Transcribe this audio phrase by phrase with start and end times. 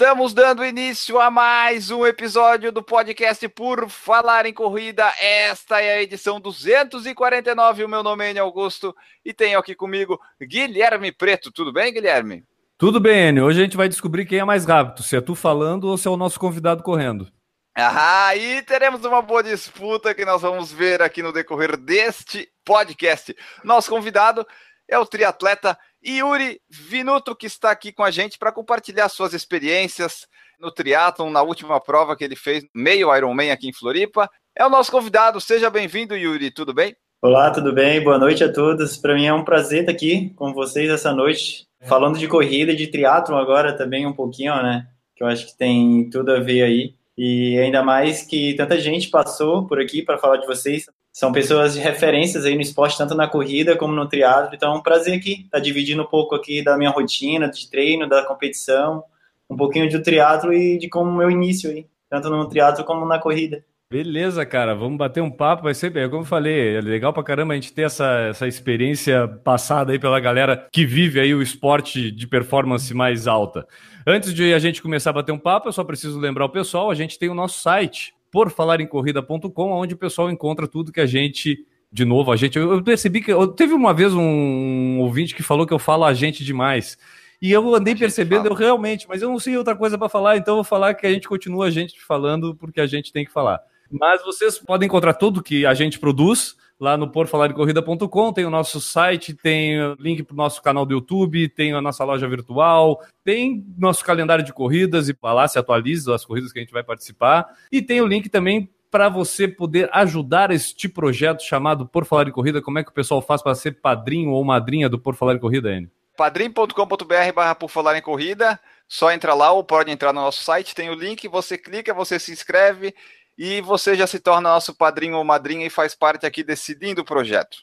[0.00, 5.04] Estamos dando início a mais um episódio do podcast Por Falar em Corrida.
[5.20, 7.84] Esta é a edição 249.
[7.84, 11.52] O meu nome é Enio Augusto e tenho aqui comigo Guilherme Preto.
[11.52, 12.44] Tudo bem, Guilherme?
[12.78, 13.44] Tudo bem, Enio.
[13.44, 16.08] Hoje a gente vai descobrir quem é mais rápido, se é tu falando ou se
[16.08, 17.28] é o nosso convidado correndo.
[17.76, 23.36] Ah, e teremos uma boa disputa que nós vamos ver aqui no decorrer deste podcast.
[23.62, 24.46] Nosso convidado
[24.88, 30.26] é o triatleta Yuri Vinuto, que está aqui com a gente para compartilhar suas experiências
[30.58, 34.28] no triatlon, na última prova que ele fez, meio Ironman aqui em Floripa.
[34.56, 36.94] É o nosso convidado, seja bem-vindo, Yuri, tudo bem?
[37.22, 38.02] Olá, tudo bem?
[38.02, 38.96] Boa noite a todos.
[38.96, 42.76] Para mim é um prazer estar aqui com vocês essa noite, falando de corrida e
[42.76, 44.86] de triatlon agora também um pouquinho, né?
[45.14, 46.94] Que eu acho que tem tudo a ver aí.
[47.16, 50.86] E ainda mais que tanta gente passou por aqui para falar de vocês.
[51.20, 54.54] São pessoas de referências aí no esporte, tanto na corrida como no triatlo.
[54.54, 57.68] Então é um prazer aqui estar tá dividindo um pouco aqui da minha rotina de
[57.68, 59.04] treino, da competição,
[59.50, 63.18] um pouquinho do triatlo e de como meu início aí, tanto no triatlo como na
[63.18, 63.62] corrida.
[63.92, 67.52] Beleza, cara, vamos bater um papo, vai ser, como eu falei, é legal pra caramba
[67.52, 72.10] a gente ter essa, essa experiência passada aí pela galera que vive aí o esporte
[72.10, 73.66] de performance mais alta.
[74.06, 76.90] Antes de a gente começar a bater um papo, eu só preciso lembrar o pessoal,
[76.90, 81.66] a gente tem o nosso site, porfalarencorrida.com, onde o pessoal encontra tudo que a gente
[81.92, 82.56] de novo, a gente.
[82.56, 83.32] Eu percebi que.
[83.32, 86.96] Eu, teve uma vez um ouvinte que falou que eu falo a gente demais.
[87.42, 90.52] E eu andei percebendo, eu realmente, mas eu não sei outra coisa para falar, então
[90.52, 93.32] eu vou falar que a gente continua a gente falando porque a gente tem que
[93.32, 93.60] falar.
[93.90, 98.80] Mas vocês podem encontrar tudo que a gente produz lá no porfalarecorrida.com, tem o nosso
[98.80, 103.66] site, tem link para o nosso canal do YouTube, tem a nossa loja virtual, tem
[103.76, 107.46] nosso calendário de corridas e lá se atualiza as corridas que a gente vai participar,
[107.70, 112.32] e tem o link também para você poder ajudar este projeto chamado Por Falar em
[112.32, 112.60] Corrida.
[112.60, 115.38] Como é que o pessoal faz para ser padrinho ou madrinha do Por Falar em
[115.38, 115.90] Corrida, Enio?
[116.16, 120.74] padrim.com.br barra Por Falar em Corrida, só entra lá ou pode entrar no nosso site,
[120.74, 122.94] tem o link, você clica, você se inscreve
[123.42, 127.04] e você já se torna nosso padrinho ou madrinha e faz parte aqui decidindo o
[127.06, 127.56] projeto.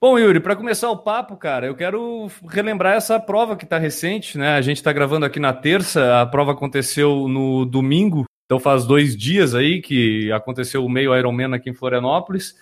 [0.00, 4.38] Bom, Yuri, para começar o papo, cara, eu quero relembrar essa prova que está recente,
[4.38, 4.54] né?
[4.54, 9.14] A gente está gravando aqui na terça, a prova aconteceu no domingo, então faz dois
[9.14, 12.54] dias aí que aconteceu o meio Ironman aqui em Florianópolis.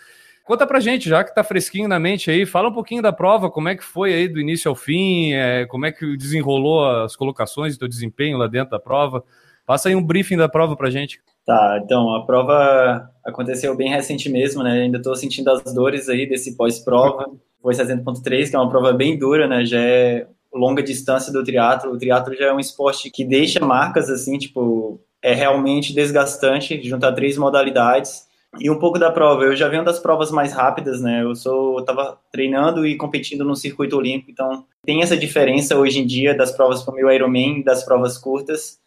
[0.43, 3.49] Conta pra gente, já que tá fresquinho na mente aí, fala um pouquinho da prova,
[3.49, 7.15] como é que foi aí do início ao fim, é, como é que desenrolou as
[7.15, 9.23] colocações teu desempenho lá dentro da prova.
[9.65, 11.21] Passa aí um briefing da prova pra gente.
[11.49, 14.83] Tá, então a prova aconteceu bem recente mesmo, né?
[14.83, 17.25] Ainda estou sentindo as dores aí desse pós-prova.
[17.63, 19.65] Foi 60.3, que é uma prova bem dura, né?
[19.65, 21.91] Já é longa distância do triatlo.
[21.91, 27.13] O triatlo já é um esporte que deixa marcas assim, tipo, é realmente desgastante juntar
[27.13, 28.27] três modalidades.
[28.61, 31.23] E um pouco da prova, eu já venho das provas mais rápidas, né?
[31.23, 35.99] Eu sou, eu tava treinando e competindo no circuito olímpico, então tem essa diferença hoje
[35.99, 38.79] em dia das provas para o meu Ironman, das provas curtas.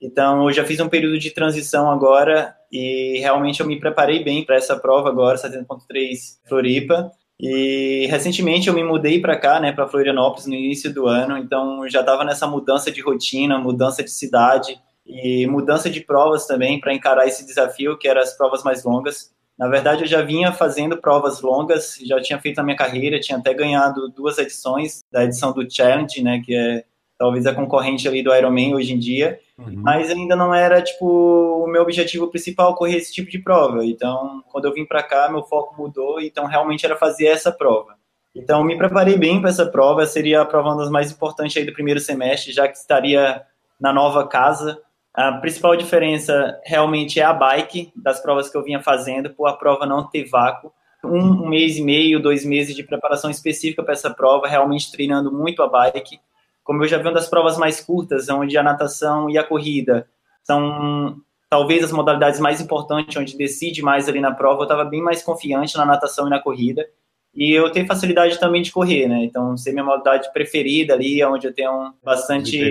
[0.00, 4.44] Então, eu já fiz um período de transição agora e realmente eu me preparei bem
[4.44, 7.10] para essa prova agora, 70.3 Floripa.
[7.40, 11.88] E recentemente eu me mudei para cá, né, para Florianópolis no início do ano, então
[11.88, 14.76] já estava nessa mudança de rotina, mudança de cidade
[15.06, 19.32] e mudança de provas também para encarar esse desafio que eram as provas mais longas.
[19.56, 23.38] Na verdade, eu já vinha fazendo provas longas, já tinha feito a minha carreira, tinha
[23.38, 26.84] até ganhado duas edições da edição do Challenge, né, que é
[27.18, 29.74] talvez a concorrente ali do Ironman hoje em dia, uhum.
[29.76, 33.84] mas ainda não era tipo o meu objetivo principal correr esse tipo de prova.
[33.84, 37.98] Então, quando eu vim para cá, meu foco mudou, então realmente era fazer essa prova.
[38.34, 41.64] Então, me preparei bem para essa prova, seria a prova uma das mais importantes aí
[41.64, 43.42] do primeiro semestre, já que estaria
[43.80, 44.80] na nova casa.
[45.12, 49.54] A principal diferença realmente é a bike das provas que eu vinha fazendo, por a
[49.54, 50.72] prova não ter vácuo.
[51.02, 55.62] Um mês e meio, dois meses de preparação específica para essa prova, realmente treinando muito
[55.62, 56.20] a bike
[56.68, 60.06] como eu já vi uma das provas mais curtas, onde a natação e a corrida
[60.42, 61.16] são
[61.48, 65.22] talvez as modalidades mais importantes, onde decide mais ali na prova, eu estava bem mais
[65.22, 66.86] confiante na natação e na corrida.
[67.34, 69.24] E eu tenho facilidade também de correr, né?
[69.24, 72.70] Então, ser minha modalidade preferida ali, onde eu tenho bastante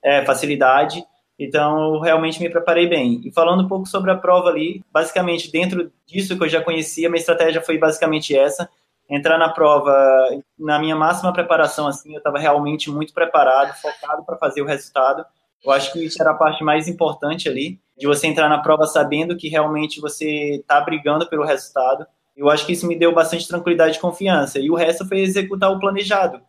[0.00, 1.02] é, facilidade.
[1.36, 3.20] Então, eu realmente me preparei bem.
[3.24, 7.08] E falando um pouco sobre a prova ali, basicamente, dentro disso que eu já conhecia,
[7.08, 8.70] minha estratégia foi basicamente essa
[9.08, 9.94] entrar na prova
[10.58, 15.24] na minha máxima preparação assim eu estava realmente muito preparado focado para fazer o resultado
[15.64, 18.86] eu acho que isso era a parte mais importante ali de você entrar na prova
[18.86, 22.06] sabendo que realmente você está brigando pelo resultado
[22.36, 24.60] Eu acho que isso me deu bastante tranquilidade e confiança.
[24.60, 26.40] E o resto foi executar o planejado,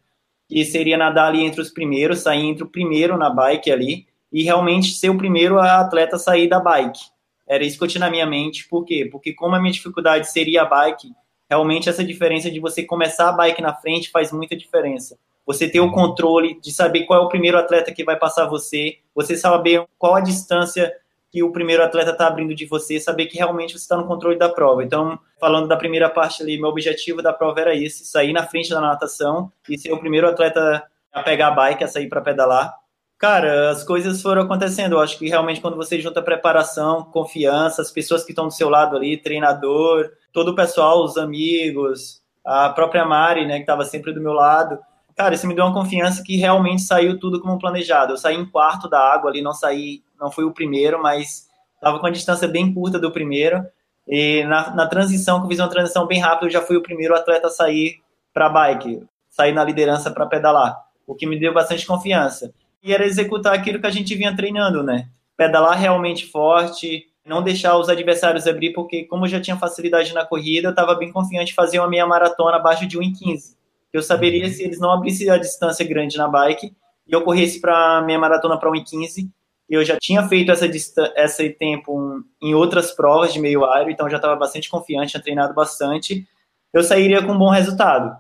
[0.48, 4.44] que seria nadar ali entre os primeiros, sair entre o primeiro na bike ali, e
[4.44, 7.02] realmente ser o primeiro atleta a sair da bike.
[7.48, 8.68] Era isso que eu tinha na minha mente.
[8.68, 9.10] Por quê?
[9.12, 11.12] Porque como a minha dificuldade seria a bike,
[11.50, 15.18] realmente essa diferença de você começar a bike na frente faz muita diferença.
[15.46, 18.98] Você ter o controle de saber qual é o primeiro atleta que vai passar você,
[19.16, 20.94] você saber qual a distância
[21.32, 24.38] que o primeiro atleta está abrindo de você, saber que realmente você está no controle
[24.38, 24.84] da prova.
[24.84, 28.70] Então, falando da primeira parte ali, meu objetivo da prova era esse, sair na frente
[28.70, 32.76] da natação e ser o primeiro atleta a pegar a bike, a sair para pedalar.
[33.20, 34.94] Cara, as coisas foram acontecendo.
[34.94, 38.70] Eu acho que realmente quando você junta preparação, confiança, as pessoas que estão do seu
[38.70, 44.14] lado ali, treinador, todo o pessoal, os amigos, a própria Mari, né, que estava sempre
[44.14, 44.80] do meu lado.
[45.18, 48.14] Cara, isso me deu uma confiança que realmente saiu tudo como planejado.
[48.14, 52.00] Eu saí em quarto da água ali, não saí, não fui o primeiro, mas estava
[52.00, 53.66] com a distância bem curta do primeiro.
[54.08, 56.82] E na, na transição, que eu fiz uma transição bem rápida, eu já fui o
[56.82, 58.02] primeiro atleta a sair
[58.34, 63.06] para bike, sair na liderança para pedalar, o que me deu bastante confiança e era
[63.06, 65.10] executar aquilo que a gente vinha treinando, né?
[65.36, 70.26] Pedalar realmente forte, não deixar os adversários abrir, porque como eu já tinha facilidade na
[70.26, 73.56] corrida, eu estava bem confiante em fazer uma meia maratona abaixo de 1,15.
[73.92, 74.52] Eu saberia uhum.
[74.52, 76.74] se eles não abrissem a distância grande na bike
[77.08, 79.30] e eu corresse para meia maratona para 1,15.
[79.70, 84.18] Eu já tinha feito essa esse tempo em outras provas de meio aéreo, então já
[84.18, 86.28] estava bastante confiante, tinha treinado bastante.
[86.74, 88.18] Eu sairia com um bom resultado.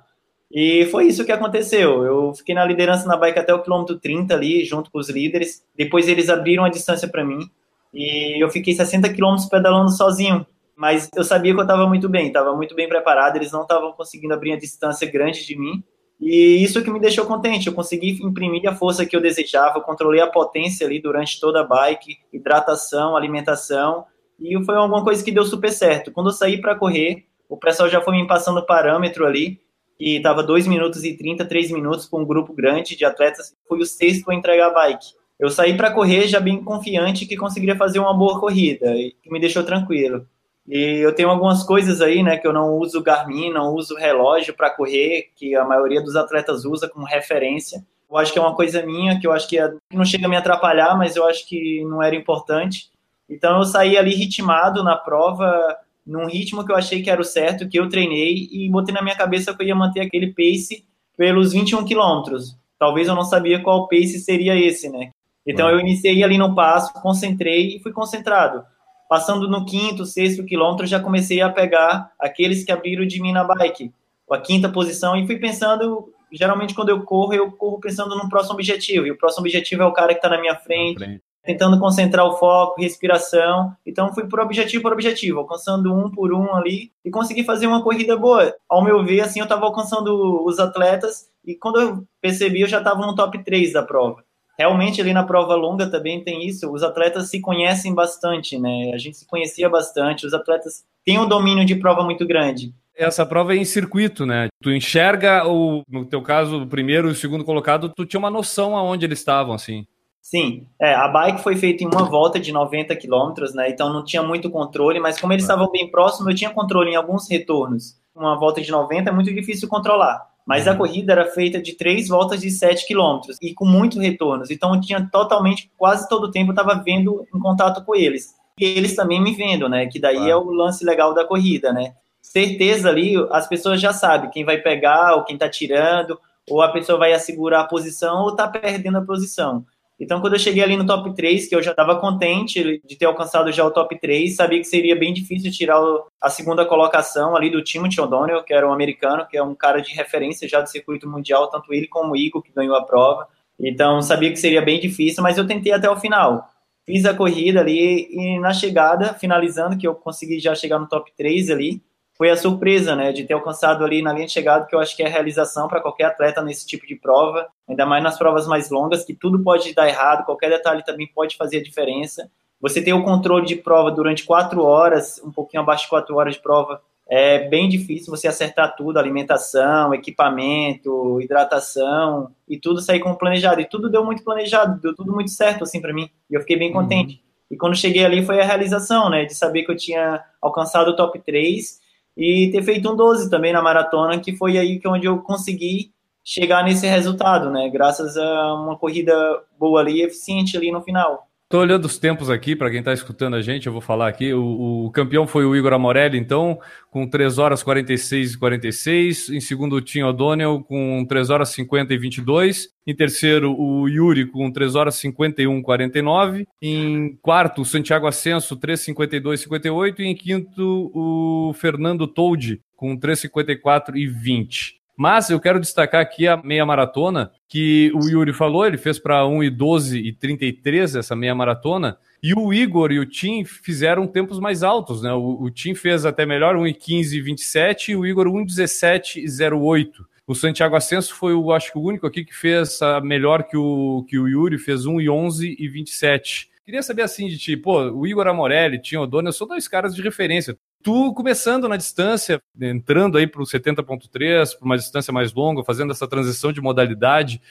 [0.51, 2.03] E foi isso que aconteceu.
[2.03, 5.63] Eu fiquei na liderança na bike até o quilômetro 30 ali, junto com os líderes.
[5.75, 7.49] Depois eles abriram a distância para mim.
[7.93, 10.45] E eu fiquei 60 quilômetros pedalando sozinho.
[10.75, 13.35] Mas eu sabia que eu estava muito bem, estava muito bem preparado.
[13.35, 15.83] Eles não estavam conseguindo abrir a distância grande de mim.
[16.19, 17.67] E isso que me deixou contente.
[17.67, 19.77] Eu consegui imprimir a força que eu desejava.
[19.77, 24.05] Eu controlei a potência ali durante toda a bike, hidratação, alimentação.
[24.39, 26.11] E foi alguma coisa que deu super certo.
[26.11, 29.59] Quando eu saí para correr, o pessoal já foi me passando parâmetro ali
[29.99, 33.81] que estava 2 minutos e 30, 3 minutos com um grupo grande de atletas, fui
[33.81, 35.07] o sexto a entregar a bike.
[35.37, 39.39] Eu saí para correr já bem confiante que conseguiria fazer uma boa corrida, e me
[39.39, 40.25] deixou tranquilo.
[40.67, 44.53] E eu tenho algumas coisas aí, né, que eu não uso Garmin, não uso relógio
[44.53, 47.83] para correr, que a maioria dos atletas usa como referência.
[48.09, 50.29] Eu acho que é uma coisa minha, que eu acho que é, não chega a
[50.29, 52.89] me atrapalhar, mas eu acho que não era importante.
[53.27, 55.77] Então eu saí ali ritmado na prova,
[56.09, 59.01] num ritmo que eu achei que era o certo, que eu treinei e botei na
[59.01, 60.83] minha cabeça que eu ia manter aquele pace
[61.15, 62.57] pelos 21 quilômetros.
[62.79, 65.11] Talvez eu não sabia qual pace seria esse, né?
[65.45, 68.63] Então eu iniciei ali no passo, concentrei e fui concentrado.
[69.07, 73.43] Passando no quinto, sexto quilômetro, já comecei a pegar aqueles que abriram de mim na
[73.43, 73.91] bike,
[74.31, 76.11] a quinta posição, e fui pensando.
[76.31, 79.07] Geralmente, quando eu corro, eu corro pensando no próximo objetivo.
[79.07, 82.25] E o próximo objetivo é o cara que está na minha frente, frente, tentando concentrar
[82.25, 83.75] o foco, respiração.
[83.85, 87.83] Então fui por objetivo por objetivo, alcançando um por um ali e consegui fazer uma
[87.83, 88.53] corrida boa.
[88.67, 92.79] Ao meu ver, assim, eu estava alcançando os atletas e quando eu percebi, eu já
[92.79, 94.23] estava no top 3 da prova.
[94.57, 98.91] Realmente ali na prova longa também tem isso, os atletas se conhecem bastante, né?
[98.93, 102.73] A gente se conhecia bastante, os atletas têm um domínio de prova muito grande.
[102.93, 104.49] Essa prova é em circuito, né?
[104.61, 108.29] Tu enxerga o, no teu caso, o primeiro e o segundo colocado, tu tinha uma
[108.29, 109.87] noção aonde eles estavam, assim.
[110.21, 113.69] Sim, é, a bike foi feita em uma volta de 90 quilômetros, né?
[113.69, 116.95] Então não tinha muito controle, mas como eles estavam bem próximos, eu tinha controle em
[116.95, 117.97] alguns retornos.
[118.15, 120.27] Uma volta de 90 é muito difícil controlar.
[120.45, 120.77] Mas a uhum.
[120.77, 124.49] corrida era feita de três voltas de 7 quilômetros e com muitos retornos.
[124.49, 128.33] Então eu tinha totalmente, quase todo o tempo, eu estava vendo em contato com eles.
[128.59, 129.85] E eles também me vendo, né?
[129.85, 131.93] Que daí é o lance legal da corrida, né?
[132.21, 136.69] Certeza ali, as pessoas já sabem quem vai pegar, ou quem está tirando, ou a
[136.69, 139.63] pessoa vai assegurar a posição ou está perdendo a posição.
[139.99, 143.05] Então, quando eu cheguei ali no top 3, que eu já estava contente de ter
[143.05, 145.81] alcançado já o top 3, sabia que seria bem difícil tirar
[146.21, 149.81] a segunda colocação ali do Timothy O'Donnell, que era um americano, que é um cara
[149.81, 153.27] de referência já do circuito mundial, tanto ele como o Igor, que ganhou a prova.
[153.59, 156.47] Então, sabia que seria bem difícil, mas eu tentei até o final.
[156.85, 161.11] Fiz a corrida ali e na chegada, finalizando, que eu consegui já chegar no top
[161.17, 161.83] 3 ali,
[162.19, 164.93] foi a surpresa, né, de ter alcançado ali na linha de chegada, que eu acho
[164.93, 168.45] que é a realização para qualquer atleta nesse tipo de prova, ainda mais nas provas
[168.45, 172.29] mais longas, que tudo pode dar errado, qualquer detalhe também pode fazer a diferença.
[172.59, 176.33] Você ter o controle de prova durante quatro horas, um pouquinho abaixo de quatro horas
[176.33, 183.17] de prova, é bem difícil você acertar tudo, alimentação, equipamento, hidratação, e tudo sair como
[183.17, 183.61] planejado.
[183.61, 186.09] E tudo deu muito planejado, deu tudo muito certo, assim, para mim.
[186.29, 187.13] E eu fiquei bem contente.
[187.13, 187.19] Uhum.
[187.51, 190.95] E quando cheguei ali foi a realização, né, de saber que eu tinha alcançado o
[190.97, 191.79] top 3
[192.19, 195.93] e ter feito um 12 também na maratona, que foi aí que onde eu consegui
[196.21, 197.69] chegar nesse resultado, né?
[197.69, 199.15] Graças a uma corrida
[199.57, 201.28] boa ali, eficiente ali no final.
[201.49, 204.31] Tô olhando os tempos aqui, para quem está escutando a gente, eu vou falar aqui.
[204.31, 206.59] O, o, campeão foi o Igor Amorelli, então,
[206.91, 209.29] com 3 horas 46 e 46.
[209.29, 212.69] Em segundo, o O'Donnell com 3 horas 50 e 22.
[212.85, 216.47] Em terceiro, o Yuri com 3 horas 51 e 49.
[216.61, 220.01] Em quarto, o Santiago Ascenso, 3,52 e 58.
[220.03, 224.78] E em quinto, o Fernando Toldi com 3,54 e 20.
[224.99, 229.25] Mas eu quero destacar aqui a meia maratona, que o Yuri falou, ele fez para
[229.25, 234.05] 1 e 12 e 33 essa meia maratona, e o Igor e o Tim fizeram
[234.05, 235.13] tempos mais altos, né?
[235.13, 238.41] O, o Tim fez até melhor, 1 e 15 e 27, e o Igor 1
[238.41, 240.05] e 17 e 08.
[240.27, 243.55] O Santiago Ascenso foi, o, acho que, o único aqui que fez a melhor que
[243.55, 246.49] o, que o Yuri, fez 1 e 11 e 27.
[246.65, 250.01] Queria saber assim de ti, pô, o Igor Amorelli, Tim O'Donnell, são dois caras de
[250.01, 250.57] referência.
[250.81, 255.91] Tu começando na distância, entrando aí para o 70.3, para uma distância mais longa, fazendo
[255.91, 257.41] essa transição de modalidade.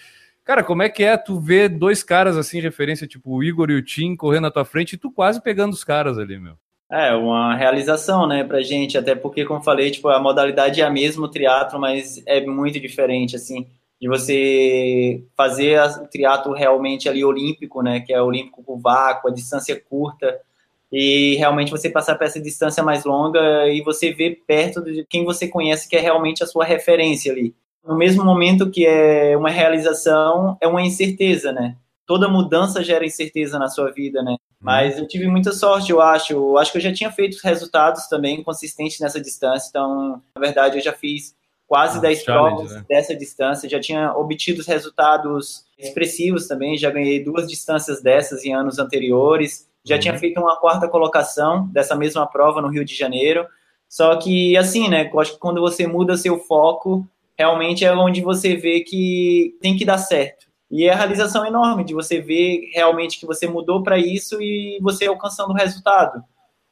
[0.45, 3.75] Cara, como é que é tu ver dois caras assim, referência, tipo o Igor e
[3.75, 6.55] o Tim, correndo na tua frente e tu quase pegando os caras ali, meu?
[6.91, 10.91] É, uma realização, né, pra gente, até porque, como falei, tipo, a modalidade é a
[10.91, 13.67] mesma, o triatlo, mas é muito diferente, assim,
[14.01, 19.35] de você fazer o triatlo realmente ali olímpico, né, que é olímpico com vácuo, a
[19.35, 20.41] distância curta,
[20.91, 25.25] e realmente você passar por essa distância mais longa e você ver perto de quem
[25.25, 27.55] você conhece que é realmente a sua referência ali.
[27.85, 31.77] No mesmo momento que é uma realização, é uma incerteza, né?
[32.07, 34.33] Toda mudança gera incerteza na sua vida, né?
[34.33, 34.37] Uhum.
[34.61, 36.33] Mas eu tive muita sorte, eu acho.
[36.33, 39.69] Eu acho que eu já tinha feito resultados também consistentes nessa distância.
[39.69, 41.35] Então, na verdade, eu já fiz
[41.67, 42.85] quase 10 provas né?
[42.89, 43.69] dessa distância.
[43.69, 46.79] Já tinha obtido resultados expressivos também.
[46.79, 50.01] Já ganhei duas distâncias dessas em anos anteriores já uhum.
[50.01, 53.47] tinha feito uma quarta colocação dessa mesma prova no Rio de Janeiro.
[53.89, 58.21] Só que, assim, né, eu acho que quando você muda seu foco, realmente é onde
[58.21, 60.47] você vê que tem que dar certo.
[60.71, 64.79] E é a realização enorme de você ver realmente que você mudou para isso e
[64.83, 66.23] você alcançando o resultado.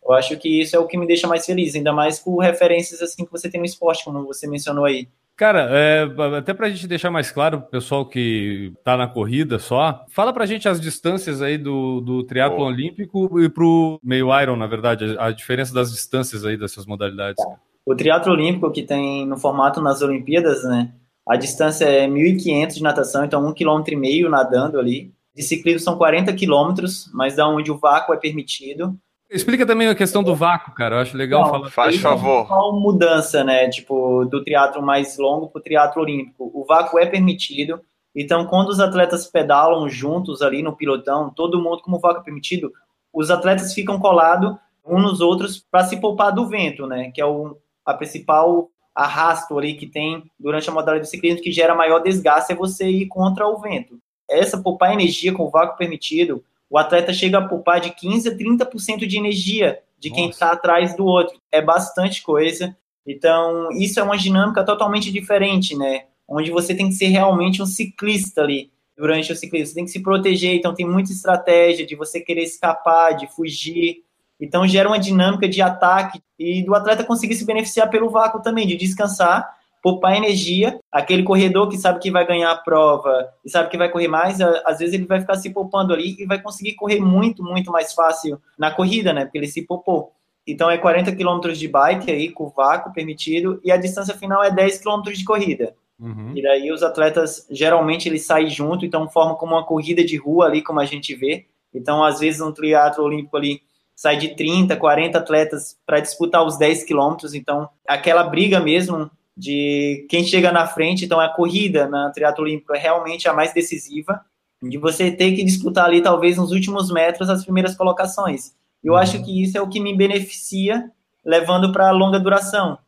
[0.05, 3.01] Eu acho que isso é o que me deixa mais feliz, ainda mais por referências
[3.01, 5.09] assim que você tem no esporte, como você mencionou aí.
[5.37, 9.59] Cara, é, até para a gente deixar mais claro pro pessoal que está na corrida
[9.59, 12.67] só, fala para a gente as distâncias aí do, do triatlo oh.
[12.67, 17.45] olímpico e pro meio Iron, na verdade, a, diferença das distâncias aí dessas modalidades.
[17.85, 20.95] O triatlo olímpico que tem no formato nas Olimpíadas, né?
[21.29, 25.13] A distância é 1.500 de natação, então um quilômetro e meio nadando ali.
[25.35, 28.99] De ciclismo são 40 quilômetros, mas da onde o vácuo é permitido.
[29.29, 30.97] Explica também a questão do vácuo, cara.
[30.97, 31.71] Eu acho legal Não, falar.
[31.71, 32.47] Faz favor.
[32.47, 33.69] Qual mudança, né?
[33.69, 36.51] Tipo, do triatlo mais longo para o triatlo olímpico.
[36.55, 37.81] O vácuo é permitido.
[38.15, 42.25] Então, quando os atletas pedalam juntos ali no pilotão, todo mundo como o vácuo é
[42.25, 42.73] permitido,
[43.13, 44.57] os atletas ficam colados
[44.87, 47.11] uns nos outros para se poupar do vento, né?
[47.11, 51.53] Que é o a principal arrasto ali que tem durante a modalidade do ciclismo que
[51.53, 53.99] gera maior desgaste é você ir contra o vento.
[54.29, 58.37] Essa poupar energia com o vácuo permitido o atleta chega a poupar de 15% a
[58.37, 61.41] 30% de energia de quem está atrás do outro.
[61.51, 62.77] É bastante coisa.
[63.07, 66.05] Então, isso é uma dinâmica totalmente diferente, né?
[66.29, 69.69] Onde você tem que ser realmente um ciclista ali durante o ciclismo.
[69.69, 74.03] Você tem que se proteger, então tem muita estratégia de você querer escapar, de fugir.
[74.41, 78.67] Então, gera uma dinâmica de ataque e do atleta conseguir se beneficiar pelo vácuo também,
[78.67, 79.57] de descansar
[79.87, 80.81] poupar energia.
[80.91, 84.41] Aquele corredor que sabe que vai ganhar a prova e sabe que vai correr mais,
[84.41, 87.95] às vezes ele vai ficar se poupando ali e vai conseguir correr muito, muito mais
[87.95, 89.25] fácil na corrida, né?
[89.25, 90.11] Porque ele se poupou.
[90.45, 94.51] Então é 40 quilômetros de bike aí, com vácuo permitido, e a distância final é
[94.51, 95.73] 10 quilômetros de corrida.
[96.01, 96.33] Uhum.
[96.35, 100.47] E daí os atletas, geralmente, eles saem junto, então formam como uma corrida de rua
[100.47, 101.47] ali, como a gente vê.
[101.73, 103.61] Então, às vezes, um triatlo olímpico ali
[103.95, 107.35] sai de 30, 40 atletas para disputar os 10 quilômetros.
[107.35, 112.75] Então, aquela briga mesmo de quem chega na frente, então a corrida na triatlo olímpico
[112.75, 114.21] é realmente a mais decisiva,
[114.63, 118.55] de você ter que disputar ali talvez nos últimos metros as primeiras colocações.
[118.83, 118.99] Eu uhum.
[118.99, 120.91] acho que isso é o que me beneficia
[121.25, 122.79] levando para longa duração.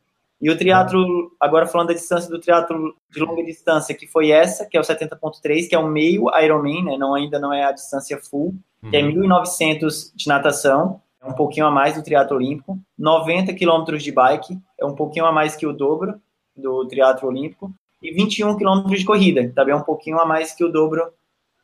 [0.41, 4.65] E o triatlo, agora falando da distância do triatlo de longa distância, que foi essa,
[4.65, 6.97] que é o 70.3, que é o meio Ironman, né?
[6.97, 8.55] Não ainda não é a distância full,
[8.89, 9.89] que é 1.900 uhum.
[10.15, 14.85] de natação, é um pouquinho a mais do triatlo olímpico, 90 quilômetros de bike, é
[14.85, 16.19] um pouquinho a mais que o dobro,
[16.59, 20.63] do triatlo olímpico, e 21 quilômetros de corrida, também é um pouquinho a mais que
[20.63, 21.11] o dobro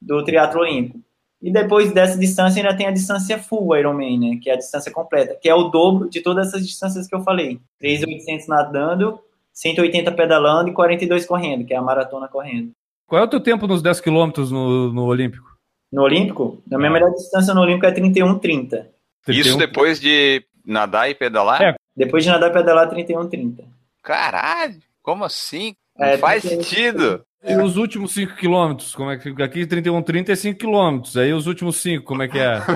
[0.02, 1.00] do triatlo olímpico.
[1.42, 4.92] E depois dessa distância ainda tem a distância full Ironman, né, que é a distância
[4.92, 7.60] completa, que é o dobro de todas essas distâncias que eu falei.
[7.82, 9.20] 3.800 nadando,
[9.54, 12.72] 180 pedalando e 42 correndo, que é a maratona correndo.
[13.08, 15.56] Qual é o teu tempo nos 10 quilômetros no, no Olímpico?
[15.92, 16.64] No Olímpico?
[16.72, 18.88] A minha melhor distância no Olímpico é 31,30.
[19.28, 21.62] Isso depois de nadar e pedalar?
[21.62, 21.76] É.
[21.96, 23.64] Depois de nadar e pedalar, 31,30.
[24.06, 25.76] Caralho, como assim?
[25.98, 27.26] Não é, faz sentido.
[27.44, 28.94] E os últimos 5 quilômetros?
[28.94, 31.18] Como é que aqui 31, 30 é 5 quilômetros.
[31.18, 32.60] Aí os últimos 5, como é que é?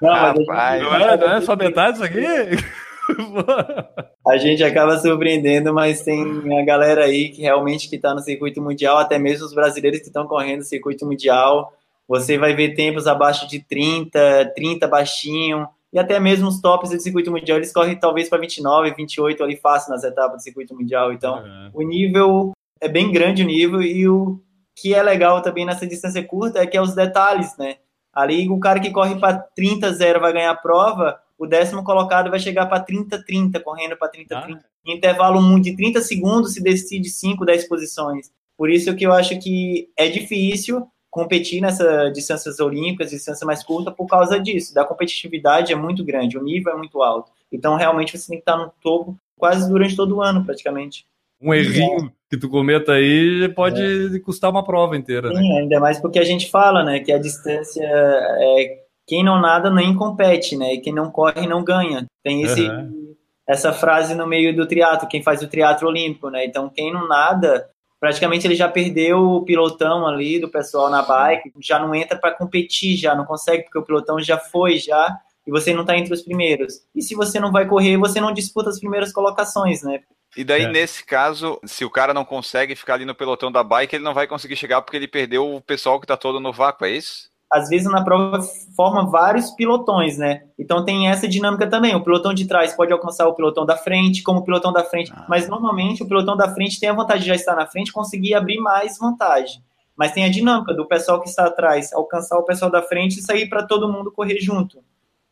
[0.00, 2.18] Não, Rapaz, Não é, não é só metade isso aqui?
[4.26, 6.24] a gente acaba surpreendendo, mas tem
[6.58, 10.06] a galera aí que realmente que está no circuito mundial, até mesmo os brasileiros que
[10.06, 11.72] estão correndo no circuito mundial.
[12.08, 17.00] Você vai ver tempos abaixo de 30, 30 baixinho, e até mesmo os tops do
[17.00, 21.12] circuito mundial, eles correm talvez para 29, 28 ali fácil nas etapas do circuito mundial.
[21.12, 21.70] Então, Uhum.
[21.74, 24.40] o nível é bem grande o nível e o
[24.74, 27.76] que é legal também nessa distância curta é que é os detalhes, né?
[28.12, 32.30] Ali o cara que corre para 30 0 vai ganhar a prova, o décimo colocado
[32.30, 34.42] vai chegar para 30 30, correndo para 30 Ah.
[34.42, 34.64] 30.
[34.86, 38.30] Em intervalo de 30 segundos se decide 5, 10 posições.
[38.56, 43.90] Por isso que eu acho que é difícil competir nessas distâncias olímpicas, distância mais curta,
[43.92, 44.74] por causa disso.
[44.74, 47.30] Da competitividade é muito grande, o nível é muito alto.
[47.52, 51.04] Então, realmente, você tem que estar no topo quase durante todo o ano, praticamente.
[51.38, 55.34] Um errinho que tu cometa aí pode custar uma prova inteira, né?
[55.34, 59.68] Sim, ainda mais porque a gente fala, né, que a distância é quem não nada
[59.68, 62.06] nem compete, né, e quem não corre não ganha.
[62.22, 63.14] Tem esse Uhum.
[63.46, 66.46] essa frase no meio do triatlo, quem faz o triatlo olímpico, né?
[66.46, 67.68] Então quem não nada,
[68.02, 72.34] praticamente ele já perdeu o pilotão ali do pessoal na bike, já não entra para
[72.34, 75.16] competir, já não consegue porque o pilotão já foi já
[75.46, 76.80] e você não está entre os primeiros.
[76.92, 80.00] E se você não vai correr, você não disputa as primeiras colocações, né?
[80.36, 80.68] E daí, É.
[80.68, 84.14] nesse caso, se o cara não consegue ficar ali no pelotão da bike, ele não
[84.14, 87.30] vai conseguir chegar porque ele perdeu o pessoal que tá todo no vácuo, é isso?
[87.52, 88.40] Às vezes na prova
[88.74, 90.44] forma vários pilotões, né?
[90.58, 91.94] Então tem essa dinâmica também.
[91.94, 95.12] O pilotão de trás pode alcançar o pilotão da frente, como o pilotão da frente.
[95.14, 95.26] Ah.
[95.28, 98.34] Mas normalmente o pilotão da frente tem a vantagem de já estar na frente, conseguir
[98.34, 99.62] abrir mais vantagem.
[99.94, 103.22] Mas tem a dinâmica do pessoal que está atrás alcançar o pessoal da frente e
[103.22, 104.78] sair para todo mundo correr junto.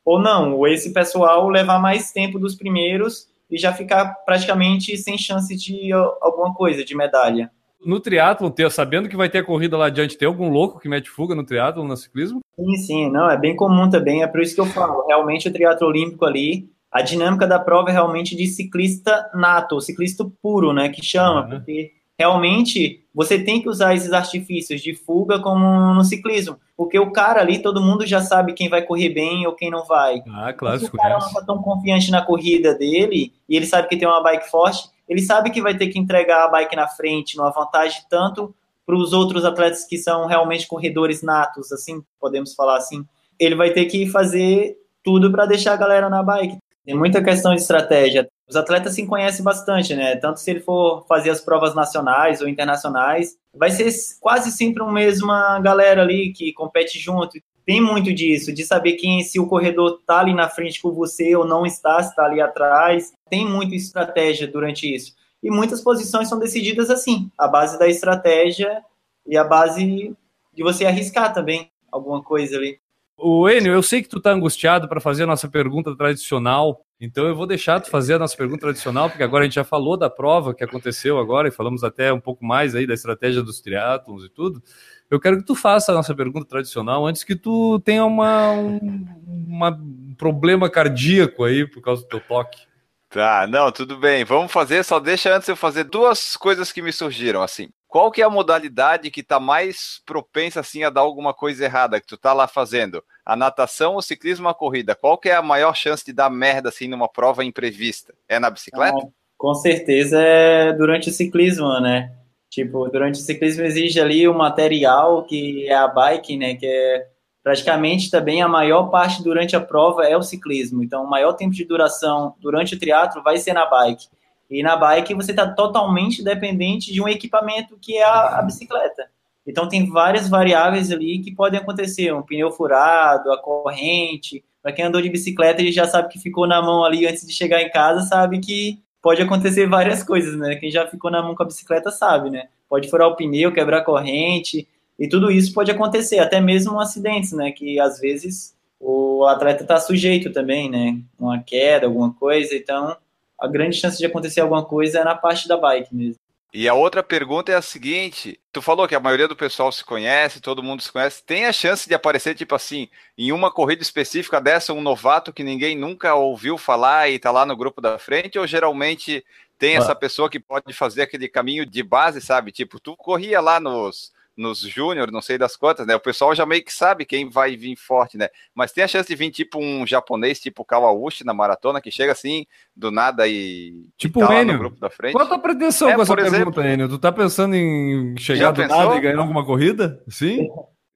[0.04, 5.16] Ou não, ou esse pessoal levar mais tempo dos primeiros e já ficar praticamente sem
[5.16, 7.50] chance de alguma coisa, de medalha.
[7.84, 10.88] No triatlon, ter- sabendo que vai ter a corrida lá adiante, tem algum louco que
[10.88, 12.40] mete fuga no triatlon, no ciclismo?
[12.58, 15.52] Sim, sim, não, é bem comum também, é por isso que eu falo, realmente o
[15.52, 20.90] triatlo olímpico ali, a dinâmica da prova é realmente de ciclista nato, ciclista puro, né,
[20.90, 21.48] que chama, Uhum.
[21.50, 27.10] porque realmente você tem que usar esses artifícios de fuga como no ciclismo, porque o
[27.10, 30.22] cara ali, todo mundo já sabe quem vai correr bem ou quem não vai.
[30.28, 31.32] Ah, claro, Se se o cara conhece.
[31.32, 34.88] não está tão confiante na corrida dele, e ele sabe que tem uma bike forte,
[35.10, 38.54] ele sabe que vai ter que entregar a bike na frente, numa vantagem tanto
[38.86, 43.04] para os outros atletas que são realmente corredores natos, assim, podemos falar assim.
[43.36, 46.58] Ele vai ter que fazer tudo para deixar a galera na bike.
[46.84, 48.28] Tem muita questão de estratégia.
[48.48, 50.14] Os atletas se conhecem bastante, né?
[50.14, 54.86] Tanto se ele for fazer as provas nacionais ou internacionais, vai ser quase sempre a
[54.86, 57.36] mesma galera ali que compete junto.
[57.66, 61.36] Tem muito disso, de saber quem, se o corredor tá ali na frente com você
[61.36, 63.12] ou não está, se tá ali atrás.
[63.30, 65.14] Tem muita estratégia durante isso.
[65.42, 68.82] E muitas posições são decididas assim, a base da estratégia
[69.26, 70.14] e a base
[70.52, 72.78] de você arriscar também alguma coisa ali.
[73.16, 77.26] O Enio, eu sei que tu tá angustiado para fazer a nossa pergunta tradicional, então
[77.26, 79.94] eu vou deixar tu fazer a nossa pergunta tradicional, porque agora a gente já falou
[79.96, 83.60] da prova que aconteceu agora e falamos até um pouco mais aí da estratégia dos
[83.60, 84.62] triatlons e tudo.
[85.10, 89.06] Eu quero que tu faça a nossa pergunta tradicional antes que tu tenha uma, um,
[89.46, 92.69] uma- um problema cardíaco aí por causa do teu toque.
[93.10, 94.24] Tá, não, tudo bem.
[94.24, 97.68] Vamos fazer, só deixa antes eu fazer duas coisas que me surgiram, assim.
[97.88, 102.00] Qual que é a modalidade que tá mais propensa, assim, a dar alguma coisa errada,
[102.00, 103.02] que tu tá lá fazendo?
[103.26, 104.94] A natação, o ciclismo, a corrida?
[104.94, 108.14] Qual que é a maior chance de dar merda, assim, numa prova imprevista?
[108.28, 108.96] É na bicicleta?
[108.96, 112.12] Ah, com certeza é durante o ciclismo, né?
[112.48, 116.54] Tipo, durante o ciclismo exige ali o material que é a bike, né?
[116.54, 117.08] Que é
[117.42, 120.82] praticamente também a maior parte durante a prova é o ciclismo.
[120.82, 124.08] Então, o maior tempo de duração durante o triatlo vai ser na bike.
[124.50, 129.08] E na bike você está totalmente dependente de um equipamento que é a, a bicicleta.
[129.46, 134.44] Então tem várias variáveis ali que podem acontecer, um pneu furado, a corrente.
[134.60, 137.32] Para quem andou de bicicleta, ele já sabe que ficou na mão ali antes de
[137.32, 140.56] chegar em casa, sabe que pode acontecer várias coisas, né?
[140.56, 142.48] Quem já ficou na mão com a bicicleta sabe, né?
[142.68, 144.68] Pode furar o pneu, quebrar a corrente,
[145.00, 147.50] e tudo isso pode acontecer, até mesmo acidentes, né?
[147.50, 151.00] Que às vezes o atleta está sujeito também, né?
[151.18, 152.94] Uma queda, alguma coisa, então
[153.38, 156.20] a grande chance de acontecer alguma coisa é na parte da bike mesmo.
[156.52, 159.82] E a outra pergunta é a seguinte: tu falou que a maioria do pessoal se
[159.82, 161.22] conhece, todo mundo se conhece.
[161.24, 162.86] Tem a chance de aparecer, tipo assim,
[163.16, 167.46] em uma corrida específica dessa, um novato que ninguém nunca ouviu falar e tá lá
[167.46, 168.38] no grupo da frente?
[168.38, 169.24] Ou geralmente
[169.58, 172.50] tem essa pessoa que pode fazer aquele caminho de base, sabe?
[172.50, 175.94] Tipo, tu corria lá nos, nos júnior, não sei das quantas, né?
[175.94, 178.28] O pessoal já meio que sabe quem vai vir forte, né?
[178.54, 182.12] Mas tem a chance de vir tipo um japonês, tipo Kawauchi na maratona, que chega
[182.12, 183.74] assim, do nada e.
[183.96, 184.54] Tipo e tá Enio.
[184.54, 185.12] no grupo da frente.
[185.12, 186.88] Qual a tua pretensão É, com essa exemplo- pergunta, Enio?
[186.88, 188.76] Tu tá pensando em chegar do pensou?
[188.78, 190.02] nada e ganhar alguma corrida?
[190.08, 190.48] Sim?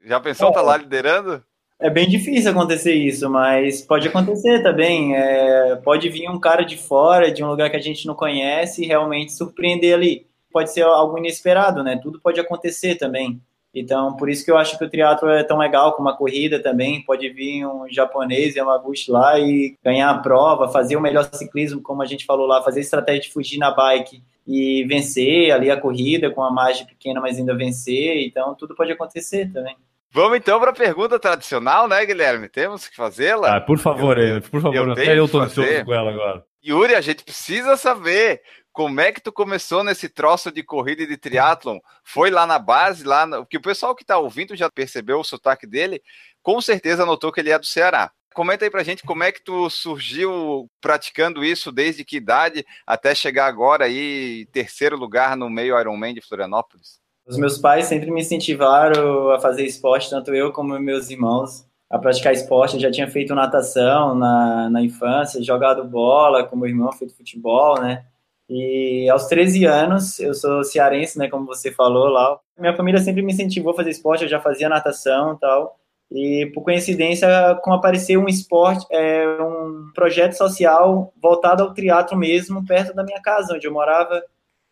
[0.05, 1.43] Já pensou, tá lá liderando?
[1.81, 5.15] É bem difícil acontecer isso, mas pode acontecer também.
[5.17, 8.83] É, pode vir um cara de fora, de um lugar que a gente não conhece,
[8.83, 10.27] e realmente surpreender ali.
[10.55, 11.99] Pode ser algo inesperado, né?
[12.01, 13.41] Tudo pode acontecer também.
[13.75, 16.63] Então, por isso que eu acho que o triatlo é tão legal como a corrida
[16.63, 17.03] também.
[17.03, 22.01] Pode vir um japonês, Yamaguchi lá e ganhar a prova, fazer o melhor ciclismo, como
[22.01, 26.31] a gente falou lá, fazer estratégia de fugir na bike e vencer ali a corrida
[26.31, 28.25] com a margem pequena, mas ainda vencer.
[28.25, 29.75] Então, tudo pode acontecer também.
[30.13, 32.49] Vamos então para a pergunta tradicional, né, Guilherme?
[32.49, 33.57] Temos que fazê-la.
[33.57, 34.77] Ah, por favor, Eu- por favor.
[34.77, 36.45] eu até eu tô ansioso com ela agora.
[36.65, 38.41] Yuri, a gente precisa saber
[38.75, 41.79] como é que tu começou nesse troço de corrida e de triatlon.
[42.03, 43.39] Foi lá na base, lá no...
[43.45, 46.03] porque o pessoal que tá ouvindo já percebeu o sotaque dele,
[46.43, 48.11] com certeza notou que ele é do Ceará.
[48.35, 53.15] Comenta aí pra gente como é que tu surgiu praticando isso, desde que idade, até
[53.15, 56.99] chegar agora aí, terceiro lugar no meio Ironman de Florianópolis.
[57.29, 61.97] Os meus pais sempre me incentivaram a fazer esporte, tanto eu como meus irmãos, a
[61.97, 62.75] praticar esporte.
[62.75, 67.81] Eu já tinha feito natação na, na infância, jogado bola com meu irmão, feito futebol,
[67.81, 68.05] né?
[68.49, 72.39] E aos 13 anos, eu sou cearense, né, como você falou lá.
[72.59, 75.79] Minha família sempre me incentivou a fazer esporte, eu já fazia natação e tal.
[76.13, 77.29] E por coincidência,
[77.63, 83.21] como apareceu um esporte, é, um projeto social voltado ao triatlo mesmo, perto da minha
[83.21, 84.23] casa, onde eu morava,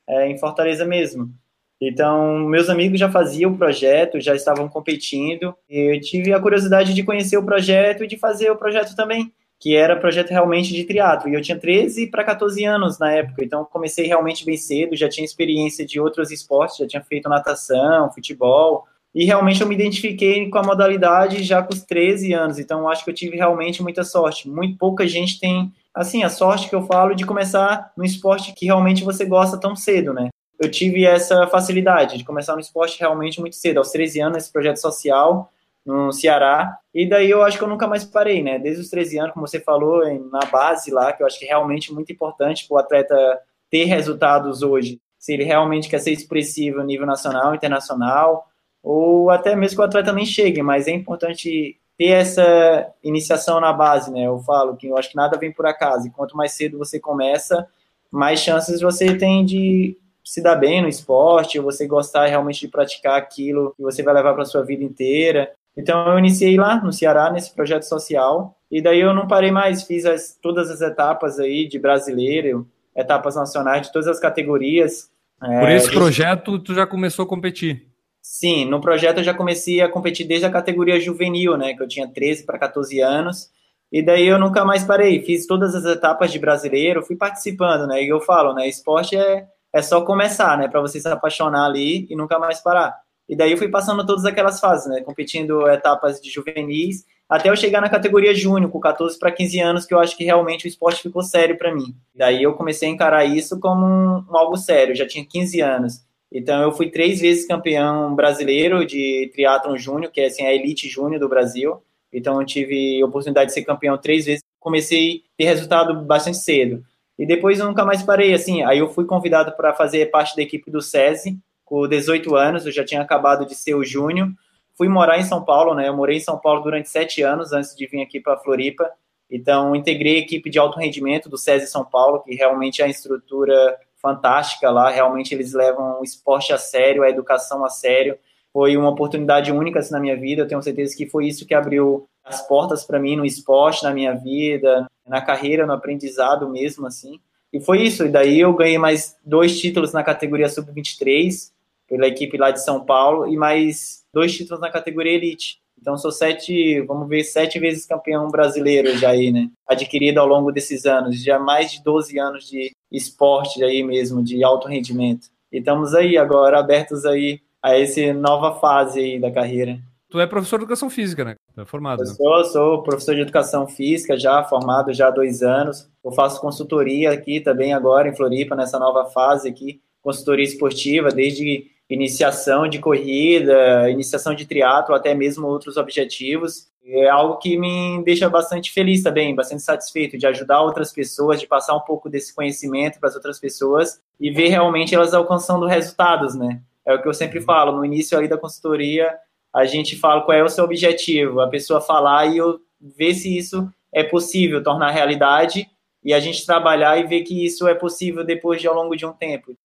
[0.09, 1.33] é, em Fortaleza mesmo.
[1.81, 6.95] Então, meus amigos já faziam o projeto, já estavam competindo, e eu tive a curiosidade
[6.95, 9.33] de conhecer o projeto e de fazer o projeto também,
[9.63, 11.31] que era projeto realmente de triatlo.
[11.31, 15.09] E eu tinha 13 para 14 anos na época, então comecei realmente bem cedo, já
[15.09, 20.51] tinha experiência de outros esportes, já tinha feito natação, futebol, e realmente eu me identifiquei
[20.51, 24.03] com a modalidade já com os 13 anos, então acho que eu tive realmente muita
[24.03, 24.49] sorte.
[24.49, 28.67] Muito pouca gente tem, assim, a sorte que eu falo de começar no esporte que
[28.67, 30.29] realmente você gosta tão cedo, né?
[30.59, 34.53] eu tive essa facilidade de começar no esporte realmente muito cedo, aos 13 anos, esse
[34.53, 35.51] projeto social
[35.85, 38.59] no Ceará, e daí eu acho que eu nunca mais parei, né?
[38.59, 41.49] Desde os 13 anos, como você falou, na base lá, que eu acho que é
[41.49, 43.41] realmente muito importante para o atleta
[43.71, 48.47] ter resultados hoje, se ele realmente quer ser expressivo a nível nacional, internacional,
[48.83, 53.73] ou até mesmo que o atleta nem chegue, mas é importante ter essa iniciação na
[53.73, 54.27] base, né?
[54.27, 56.99] Eu falo que eu acho que nada vem por acaso, e quanto mais cedo você
[57.01, 57.67] começa,
[58.11, 62.69] mais chances você tem de se dar bem no esporte, ou você gostar realmente de
[62.69, 65.51] praticar aquilo que você vai levar para sua vida inteira.
[65.77, 69.83] Então eu iniciei lá no Ceará nesse projeto social e daí eu não parei mais,
[69.83, 75.11] fiz as, todas as etapas aí de brasileiro, etapas nacionais de todas as categorias.
[75.41, 77.87] Por É, esse desde- projeto, tu já começou a competir.
[78.21, 81.89] Sim, no projeto eu já comecei a competir desde a categoria juvenil, né, que eu
[81.89, 83.51] tinha 13 para 14 anos.
[83.91, 88.03] E daí eu nunca mais parei, fiz todas as etapas de brasileiro, fui participando, né?
[88.03, 92.07] E eu falo, né, esporte é é só começar, né, para você se apaixonar ali
[92.11, 92.95] e nunca mais parar.
[93.33, 97.57] E daí eu fui passando todas aquelas fases, né, competindo etapas de juvenis, até eu
[97.57, 100.69] chegar na categoria júnior, com 14 para 15 anos, que eu acho que realmente o
[100.69, 101.97] esporte ficou sério para mim.
[102.15, 106.05] Daí eu comecei a encarar isso como um, algo sério, eu já tinha 15 anos.
[106.31, 110.87] Então eu fui três vezes campeão brasileiro de triatlon júnior, que é assim, a elite
[110.87, 111.83] júnior do Brasil.
[112.13, 114.43] Então eu tive oportunidade de ser campeão três vezes.
[114.61, 116.85] Comecei a ter resultado bastante cedo.
[117.19, 118.63] E depois eu nunca mais parei, assim.
[118.63, 121.39] Aí eu fui convidado para fazer parte da equipe do SESI,
[121.73, 124.29] com 18 anos, eu já tinha acabado de ser o júnior.
[124.77, 125.89] Fui morar em São Paulo, né?
[125.89, 128.91] Eu morei em São Paulo durante sete anos antes de vir aqui para Floripa.
[129.31, 132.91] Então, integrei a equipe de alto rendimento do SESI São Paulo, que realmente é uma
[132.91, 134.91] estrutura fantástica lá.
[134.91, 138.19] Realmente eles levam o esporte a sério, a educação a sério.
[138.53, 140.43] Foi uma oportunidade única assim, na minha vida.
[140.43, 143.95] Eu tenho certeza que foi isso que abriu as portas para mim no esporte, na
[143.95, 147.19] minha vida, na carreira, no aprendizado mesmo, assim.
[147.51, 148.05] E foi isso.
[148.05, 151.51] E daí eu ganhei mais dois títulos na categoria sub-23
[151.93, 155.59] pela equipe lá de São Paulo e mais dois títulos na categoria elite.
[155.79, 159.51] Então sou sete, vamos ver, sete vezes campeão brasileiro já aí, né?
[159.69, 164.43] Adquirido ao longo desses anos, já mais de 12 anos de esporte aí mesmo, de
[164.43, 165.27] alto rendimento.
[165.53, 169.79] E estamos aí agora abertos aí a essa nova fase aí da carreira.
[170.09, 171.35] Tu é professor de educação física, né?
[171.55, 172.01] Tá formado.
[172.01, 172.15] Eu Né?
[172.15, 175.91] sou, sou professor de educação física, já formado já há dois anos.
[176.03, 181.72] Eu faço consultoria aqui também agora em Floripa, nessa nova fase aqui, consultoria esportiva, desde
[181.93, 186.71] iniciação de corrida, iniciação de triatlo, até mesmo outros objetivos.
[186.85, 191.47] É algo que me deixa bastante feliz também, bastante satisfeito de ajudar outras pessoas, de
[191.47, 196.35] passar um pouco desse conhecimento para as outras pessoas e ver realmente elas alcançando resultados,
[196.35, 196.61] né?
[196.85, 199.15] é o que eu sempre falo, no início aí da consultoria,
[199.55, 203.37] a gente fala qual é o seu objetivo, a pessoa falar e eu ver se
[203.37, 205.69] isso é possível tornar realidade
[206.05, 209.07] e a gente trabalhar e ver que isso é possível depois de ao longo de
[209.07, 209.57] um tempo.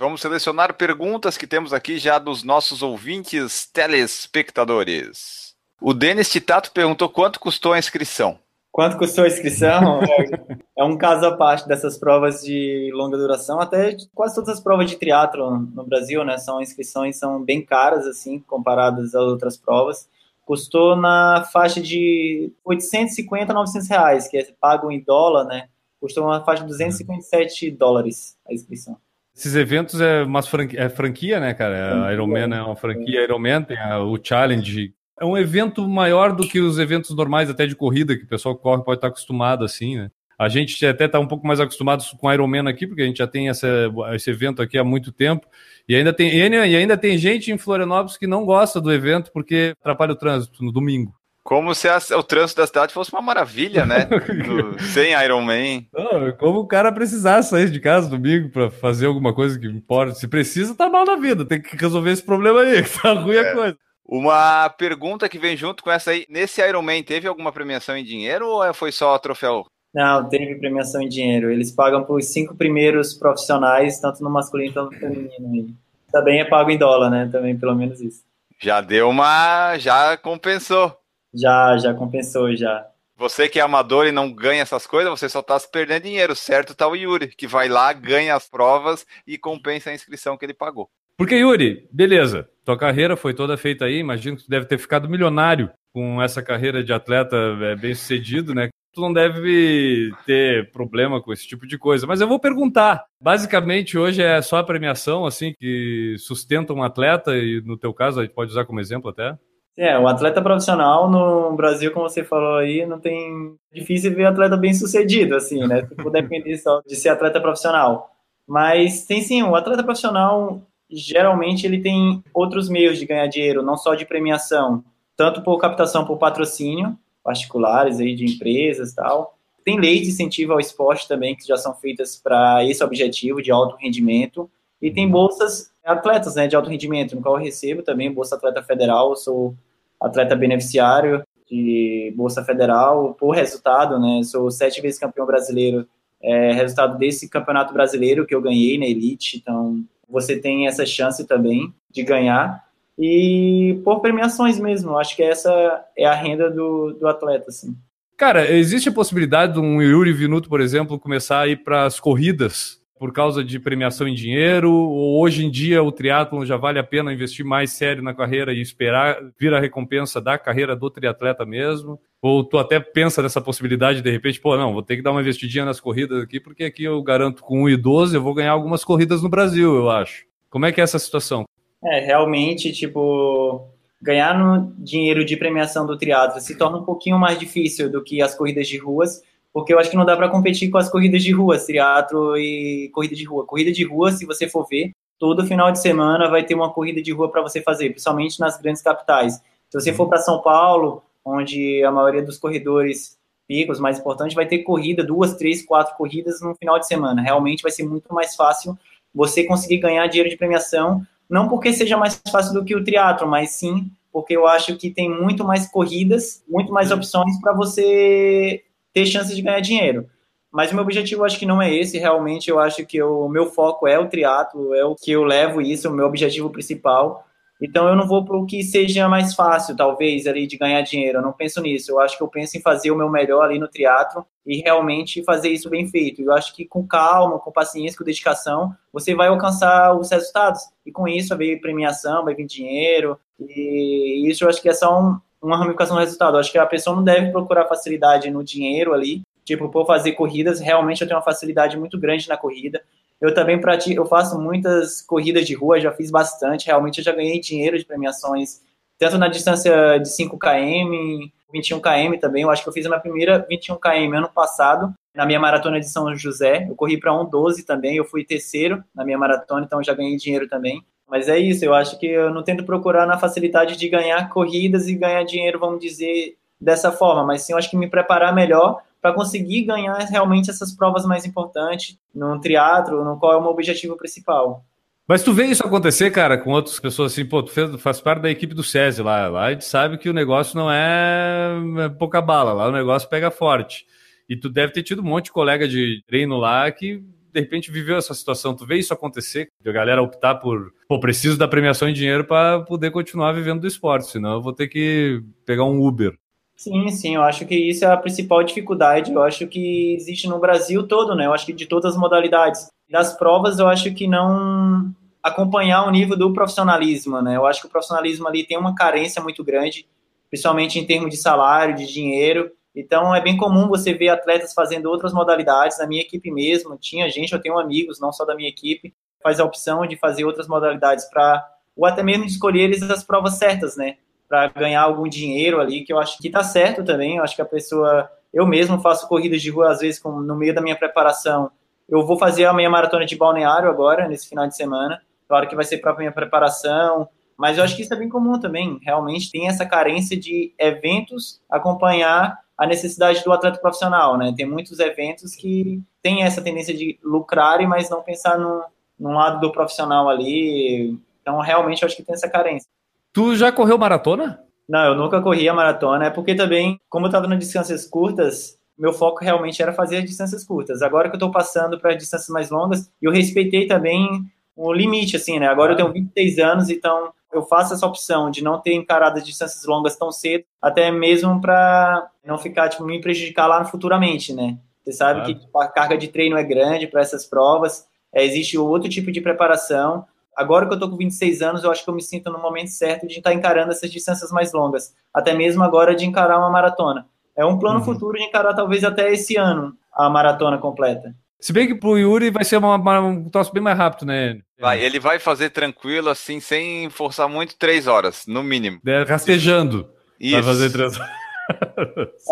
[0.00, 5.54] Vamos selecionar perguntas que temos aqui já dos nossos ouvintes telespectadores.
[5.78, 8.38] O Denis Titato perguntou quanto custou a inscrição.
[8.72, 10.00] Quanto custou a inscrição?
[10.74, 14.88] é um caso à parte dessas provas de longa duração, até quase todas as provas
[14.88, 16.38] de triatlo no Brasil, né?
[16.38, 20.08] São inscrições são bem caras assim, comparadas às outras provas.
[20.46, 25.68] Custou na faixa de 850 a 900 reais, que é pago em dólar, né?
[26.00, 28.96] Custou uma faixa de 257 dólares a inscrição.
[29.40, 32.08] Esses eventos é uma franquia, é franquia né, cara?
[32.08, 34.92] A Ironman é uma franquia Ironman, tem a, o Challenge.
[35.18, 38.54] É um evento maior do que os eventos normais até de corrida, que o pessoal
[38.54, 40.10] que corre pode estar acostumado assim, né?
[40.38, 43.16] A gente até está um pouco mais acostumado com a Ironman aqui, porque a gente
[43.16, 43.66] já tem essa,
[44.12, 45.46] esse evento aqui há muito tempo.
[45.88, 49.72] E ainda, tem, e ainda tem gente em Florianópolis que não gosta do evento porque
[49.80, 51.14] atrapalha o trânsito no domingo.
[51.42, 54.04] Como se a, o trânsito da cidade fosse uma maravilha, né?
[54.06, 55.84] Do, sem Iron Man.
[55.92, 60.14] Não, como o cara precisar sair de casa domingo para fazer alguma coisa que importa.
[60.14, 61.44] Se precisa, tá mal na vida.
[61.44, 62.84] Tem que resolver esse problema aí.
[63.00, 63.40] Tá ruim é.
[63.40, 63.78] a coisa.
[64.04, 66.26] Uma pergunta que vem junto com essa aí.
[66.28, 69.64] Nesse Iron Man, teve alguma premiação em dinheiro ou foi só troféu?
[69.94, 71.50] Não, teve premiação em dinheiro.
[71.50, 75.74] Eles pagam para os cinco primeiros profissionais, tanto no masculino quanto no feminino.
[76.12, 77.28] Também é pago em dólar, né?
[77.30, 78.22] Também, pelo menos isso.
[78.60, 79.78] Já deu uma.
[79.78, 80.99] Já compensou.
[81.32, 82.86] Já, já compensou, já.
[83.16, 86.34] Você que é amador e não ganha essas coisas, você só está se perdendo dinheiro,
[86.34, 86.74] certo?
[86.74, 90.54] Tá o Yuri, que vai lá, ganha as provas e compensa a inscrição que ele
[90.54, 90.88] pagou.
[91.18, 95.06] Porque, Yuri, beleza, tua carreira foi toda feita aí, imagino que tu deve ter ficado
[95.06, 98.70] milionário com essa carreira de atleta é, bem sucedido, né?
[98.94, 102.06] Tu não deve ter problema com esse tipo de coisa.
[102.06, 103.04] Mas eu vou perguntar.
[103.20, 108.18] Basicamente, hoje é só a premiação, assim, que sustenta um atleta, e no teu caso,
[108.18, 109.36] a gente pode usar como exemplo até?
[109.76, 113.54] É, o atleta profissional no Brasil, como você falou aí, não tem.
[113.72, 115.86] Difícil ver atleta bem sucedido, assim, né?
[115.86, 118.10] Se for depender só de ser atleta profissional.
[118.46, 123.76] Mas tem sim, o atleta profissional, geralmente, ele tem outros meios de ganhar dinheiro, não
[123.76, 124.84] só de premiação,
[125.16, 129.36] tanto por captação por patrocínio, particulares aí de empresas e tal.
[129.64, 133.52] Tem leis de incentivo ao esporte também, que já são feitas para esse objetivo de
[133.52, 134.50] alto rendimento.
[134.82, 138.62] E tem bolsas atletas né, de alto rendimento, no qual eu recebo também, Bolsa Atleta
[138.62, 139.54] Federal, sou
[140.00, 144.22] atleta beneficiário de Bolsa Federal por resultado, né?
[144.22, 145.86] Sou sete vezes campeão brasileiro,
[146.22, 151.26] é, resultado desse campeonato brasileiro que eu ganhei na Elite, então você tem essa chance
[151.26, 152.64] também de ganhar
[152.98, 155.50] e por premiações mesmo, acho que essa
[155.96, 157.74] é a renda do, do atleta, assim.
[158.16, 161.98] Cara, existe a possibilidade de um Yuri Vinuto, por exemplo, começar a ir para as
[161.98, 164.70] corridas por causa de premiação em dinheiro?
[164.70, 168.52] Ou hoje em dia o triatlon já vale a pena investir mais sério na carreira
[168.52, 171.98] e esperar vir a recompensa da carreira do triatleta mesmo?
[172.20, 175.22] Ou tu até pensa nessa possibilidade de repente, pô, não, vou ter que dar uma
[175.22, 179.22] investidinha nas corridas aqui, porque aqui eu garanto com 1,12 eu vou ganhar algumas corridas
[179.22, 180.26] no Brasil, eu acho.
[180.50, 181.46] Como é que é essa situação?
[181.82, 183.66] É, realmente, tipo,
[184.02, 188.20] ganhar no dinheiro de premiação do triatlo se torna um pouquinho mais difícil do que
[188.20, 191.22] as corridas de ruas, porque eu acho que não dá para competir com as corridas
[191.22, 193.44] de rua, triatlo e corrida de rua.
[193.44, 197.02] Corrida de rua, se você for ver, todo final de semana vai ter uma corrida
[197.02, 199.34] de rua para você fazer, principalmente nas grandes capitais.
[199.68, 204.46] Se você for para São Paulo, onde a maioria dos corredores picos mais importantes vai
[204.46, 207.20] ter corrida, duas, três, quatro corridas no final de semana.
[207.20, 208.78] Realmente vai ser muito mais fácil
[209.12, 213.28] você conseguir ganhar dinheiro de premiação, não porque seja mais fácil do que o triatlo,
[213.28, 218.62] mas sim porque eu acho que tem muito mais corridas, muito mais opções para você
[218.92, 220.08] ter chances de ganhar dinheiro.
[220.52, 223.46] Mas o meu objetivo acho que não é esse, realmente eu acho que o meu
[223.46, 227.24] foco é o triatlo, é o que eu levo isso, o meu objetivo principal.
[227.62, 231.18] Então eu não vou para o que seja mais fácil, talvez, ali de ganhar dinheiro.
[231.18, 231.92] Eu não penso nisso.
[231.92, 235.22] Eu acho que eu penso em fazer o meu melhor ali no triatlo e realmente
[235.24, 236.22] fazer isso bem feito.
[236.22, 240.62] Eu acho que com calma, com paciência, com dedicação, você vai alcançar os resultados.
[240.86, 243.18] E com isso vai vir premiação, vai vir dinheiro.
[243.38, 246.36] E isso eu acho que é só um, uma ramificação do resultado.
[246.36, 249.22] Eu acho que a pessoa não deve procurar facilidade no dinheiro ali.
[249.44, 252.82] Tipo, por fazer corridas, realmente eu tenho uma facilidade muito grande na corrida.
[253.20, 256.66] Eu também pratico, eu faço muitas corridas de rua, já fiz bastante.
[256.66, 258.60] Realmente eu já ganhei dinheiro de premiações,
[258.98, 262.42] tanto na distância de 5 km, 21 km também.
[262.42, 265.80] Eu acho que eu fiz a minha primeira 21 km ano passado, na minha maratona
[265.80, 266.66] de São José.
[266.68, 270.48] Eu corri para 1,12 também, eu fui terceiro na minha maratona, então já ganhei dinheiro
[270.48, 270.82] também.
[271.10, 274.86] Mas é isso, eu acho que eu não tento procurar na facilidade de ganhar corridas
[274.86, 278.80] e ganhar dinheiro, vamos dizer, dessa forma, mas sim eu acho que me preparar melhor
[279.00, 283.50] para conseguir ganhar realmente essas provas mais importantes no triatlo, no qual é o meu
[283.50, 284.64] objetivo principal.
[285.08, 288.22] Mas tu vê isso acontecer, cara, com outras pessoas assim, pô, tu fez, faz parte
[288.22, 291.48] da equipe do SESI lá, lá a gente sabe que o negócio não é,
[291.86, 293.86] é pouca bala, lá o negócio pega forte.
[294.28, 297.70] E tu deve ter tido um monte de colega de treino lá que de repente
[297.70, 298.54] viveu essa situação.
[298.54, 302.24] Tu vê isso acontecer, de a galera optar por, pô, preciso da premiação em dinheiro
[302.24, 306.14] para poder continuar vivendo do esporte, senão eu vou ter que pegar um Uber.
[306.56, 309.10] Sim, sim, eu acho que isso é a principal dificuldade.
[309.10, 311.24] Eu acho que existe no Brasil todo, né?
[311.24, 312.68] Eu acho que de todas as modalidades.
[312.86, 317.36] Das provas, eu acho que não acompanhar o nível do profissionalismo, né?
[317.36, 319.86] Eu acho que o profissionalismo ali tem uma carência muito grande,
[320.28, 322.50] principalmente em termos de salário, de dinheiro.
[322.74, 325.78] Então é bem comum você ver atletas fazendo outras modalidades.
[325.78, 329.40] Na minha equipe mesmo, tinha gente, eu tenho amigos, não só da minha equipe, faz
[329.40, 333.76] a opção de fazer outras modalidades para ou até mesmo escolher eles as provas certas,
[333.76, 333.96] né?
[334.28, 337.16] Para ganhar algum dinheiro ali, que eu acho que tá certo também.
[337.16, 340.54] Eu acho que a pessoa, eu mesmo faço corridas de rua às vezes no meio
[340.54, 341.50] da minha preparação.
[341.88, 345.00] Eu vou fazer a minha maratona de balneário agora nesse final de semana.
[345.26, 348.38] Claro que vai ser para minha preparação, mas eu acho que isso é bem comum
[348.38, 348.78] também.
[348.82, 354.34] Realmente tem essa carência de eventos acompanhar a necessidade do atleta profissional, né?
[354.36, 358.62] Tem muitos eventos que têm essa tendência de lucrar, mas não pensar no,
[358.98, 360.94] no lado do profissional ali.
[361.22, 362.68] Então, realmente, eu acho que tem essa carência.
[363.14, 364.44] Tu já correu maratona?
[364.68, 368.58] Não, eu nunca corri a maratona, é porque também, como eu estava nas distâncias curtas,
[368.78, 370.82] meu foco realmente era fazer distâncias curtas.
[370.82, 374.06] Agora que eu estou passando para distâncias mais longas, eu respeitei também
[374.54, 375.46] o limite, assim, né?
[375.46, 379.64] Agora eu tenho 26 anos, então eu faço essa opção de não ter encarado distâncias
[379.64, 384.58] longas tão cedo, até mesmo para não ficar, tipo, me prejudicar lá futuramente, né?
[384.82, 385.34] Você sabe claro.
[385.34, 389.12] que tipo, a carga de treino é grande para essas provas, é, existe outro tipo
[389.12, 390.04] de preparação.
[390.36, 392.70] Agora que eu tô com 26 anos, eu acho que eu me sinto no momento
[392.70, 397.06] certo de estar encarando essas distâncias mais longas, até mesmo agora de encarar uma maratona.
[397.36, 397.84] É um plano uhum.
[397.84, 401.14] futuro de encarar talvez até esse ano a maratona completa.
[401.40, 404.38] Se bem que pro Yuri vai ser uma, uma, um troço bem mais rápido, né?
[404.58, 408.78] Vai, ele vai fazer tranquilo, assim, sem forçar muito, três horas, no mínimo.
[408.86, 409.88] É, rastejando.
[410.20, 410.34] Isso.
[410.34, 410.98] Vai fazer três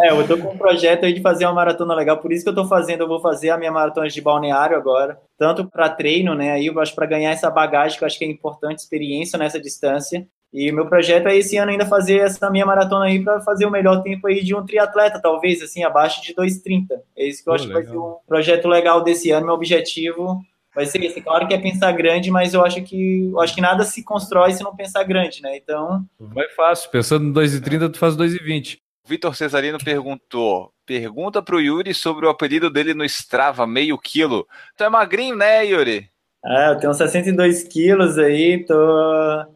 [0.04, 2.50] É, eu tô com um projeto aí de fazer uma maratona legal, por isso que
[2.50, 6.36] eu tô fazendo, eu vou fazer a minha maratona de balneário agora, tanto para treino,
[6.36, 9.36] né, aí eu acho para ganhar essa bagagem que eu acho que é importante, experiência
[9.36, 13.22] nessa distância, e o meu projeto é esse ano ainda fazer essa minha maratona aí
[13.22, 17.00] para fazer o melhor tempo aí de um triatleta, talvez assim, abaixo de 2:30.
[17.16, 17.82] É isso que eu Pô, acho legal.
[17.82, 20.40] que vai ser um projeto legal desse ano, meu objetivo
[20.74, 21.20] vai ser esse.
[21.20, 24.52] Claro que é pensar grande, mas eu acho que eu acho que nada se constrói
[24.52, 25.56] se não pensar grande, né?
[25.56, 28.78] Então, vai fácil, pensando em 2:30 tu faz 2:20.
[29.06, 34.46] Vitor Cesarino perguntou: pergunta pro Yuri sobre o apelido dele no Strava, meio quilo.
[34.76, 36.08] Tu é magrinho, né, Yuri?
[36.48, 38.74] É, eu tenho 62 quilos aí, tô...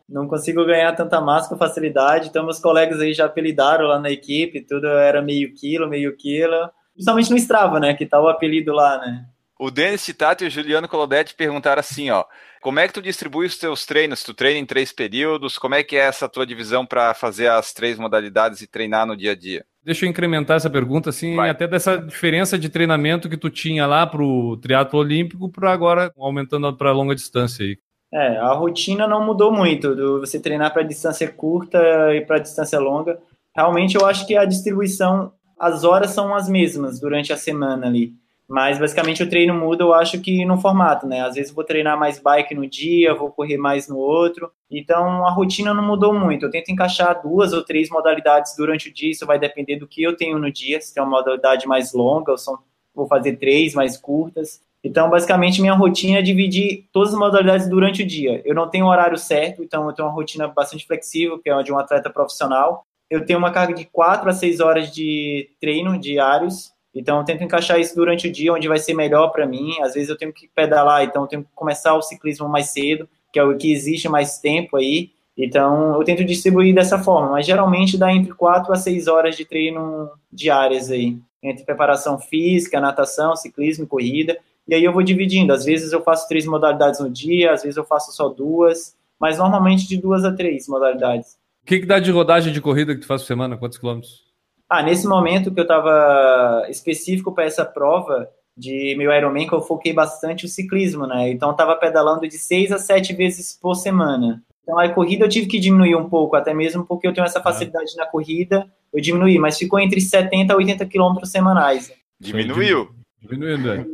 [0.07, 2.29] não consigo ganhar tanta massa com facilidade.
[2.29, 6.71] Então, meus colegas aí já apelidaram lá na equipe, tudo era meio quilo, meio quilo.
[6.93, 7.95] Principalmente no Strava, né?
[7.95, 9.25] Que tá o apelido lá, né?
[9.59, 12.25] O Denis Titato e o Juliano Colodetti perguntaram assim, ó.
[12.61, 14.23] Como é que tu distribui os teus treinos?
[14.23, 15.57] Tu treina em três períodos?
[15.57, 19.17] Como é que é essa tua divisão para fazer as três modalidades e treinar no
[19.17, 19.65] dia a dia?
[19.85, 21.51] Deixa eu incrementar essa pergunta, assim, Vai.
[21.51, 26.13] até dessa diferença de treinamento que tu tinha lá para o triatlo olímpico para agora
[26.17, 27.77] aumentando para longa distância aí.
[28.13, 31.79] É, a rotina não mudou muito, do você treinar para distância curta
[32.15, 33.19] e para distância longa.
[33.57, 38.13] Realmente eu acho que a distribuição, as horas são as mesmas durante a semana ali.
[38.49, 41.23] Mas basicamente o treino muda, eu acho que no formato, né?
[41.23, 44.51] Às vezes vou treinar mais bike no dia, vou correr mais no outro.
[44.71, 46.47] Então a rotina não mudou muito.
[46.47, 50.03] Eu tento encaixar duas ou três modalidades durante o dia, isso vai depender do que
[50.03, 50.81] eu tenho no dia.
[50.81, 52.59] Se tem uma modalidade mais longa, ou são,
[52.95, 54.61] vou fazer três mais curtas.
[54.85, 58.43] Então, basicamente, minha rotina é dividir todas as modalidades durante o dia.
[58.45, 61.73] Eu não tenho horário certo, então eu tenho uma rotina bastante flexível, que é de
[61.73, 62.85] um atleta profissional.
[63.09, 67.43] Eu tenho uma carga de quatro a seis horas de treino diários, então, eu tento
[67.43, 69.81] encaixar isso durante o dia, onde vai ser melhor para mim.
[69.81, 73.09] Às vezes eu tenho que pedalar, então eu tenho que começar o ciclismo mais cedo,
[73.33, 75.11] que é o que existe mais tempo aí.
[75.37, 79.47] Então, eu tento distribuir dessa forma, mas geralmente dá entre 4 a 6 horas de
[79.47, 84.39] treino diárias aí, entre preparação física, natação, ciclismo corrida.
[84.69, 85.53] E aí eu vou dividindo.
[85.53, 89.39] Às vezes eu faço três modalidades no dia, às vezes eu faço só duas, mas
[89.39, 91.39] normalmente de duas a três modalidades.
[91.63, 93.57] O que, que dá de rodagem de corrida que tu faz por semana?
[93.57, 94.32] Quantos quilômetros?
[94.73, 99.61] Ah, nesse momento que eu estava específico para essa prova de meu Ironman, que eu
[99.61, 101.29] foquei bastante o ciclismo, né?
[101.29, 104.43] Então eu estava pedalando de seis a sete vezes por semana.
[104.63, 107.43] Então a corrida eu tive que diminuir um pouco, até mesmo porque eu tenho essa
[107.43, 111.93] facilidade na corrida, eu diminuí, mas ficou entre 70 a 80 quilômetros semanais.
[112.19, 112.89] Diminuiu.
[113.21, 113.85] Diminuindo, é.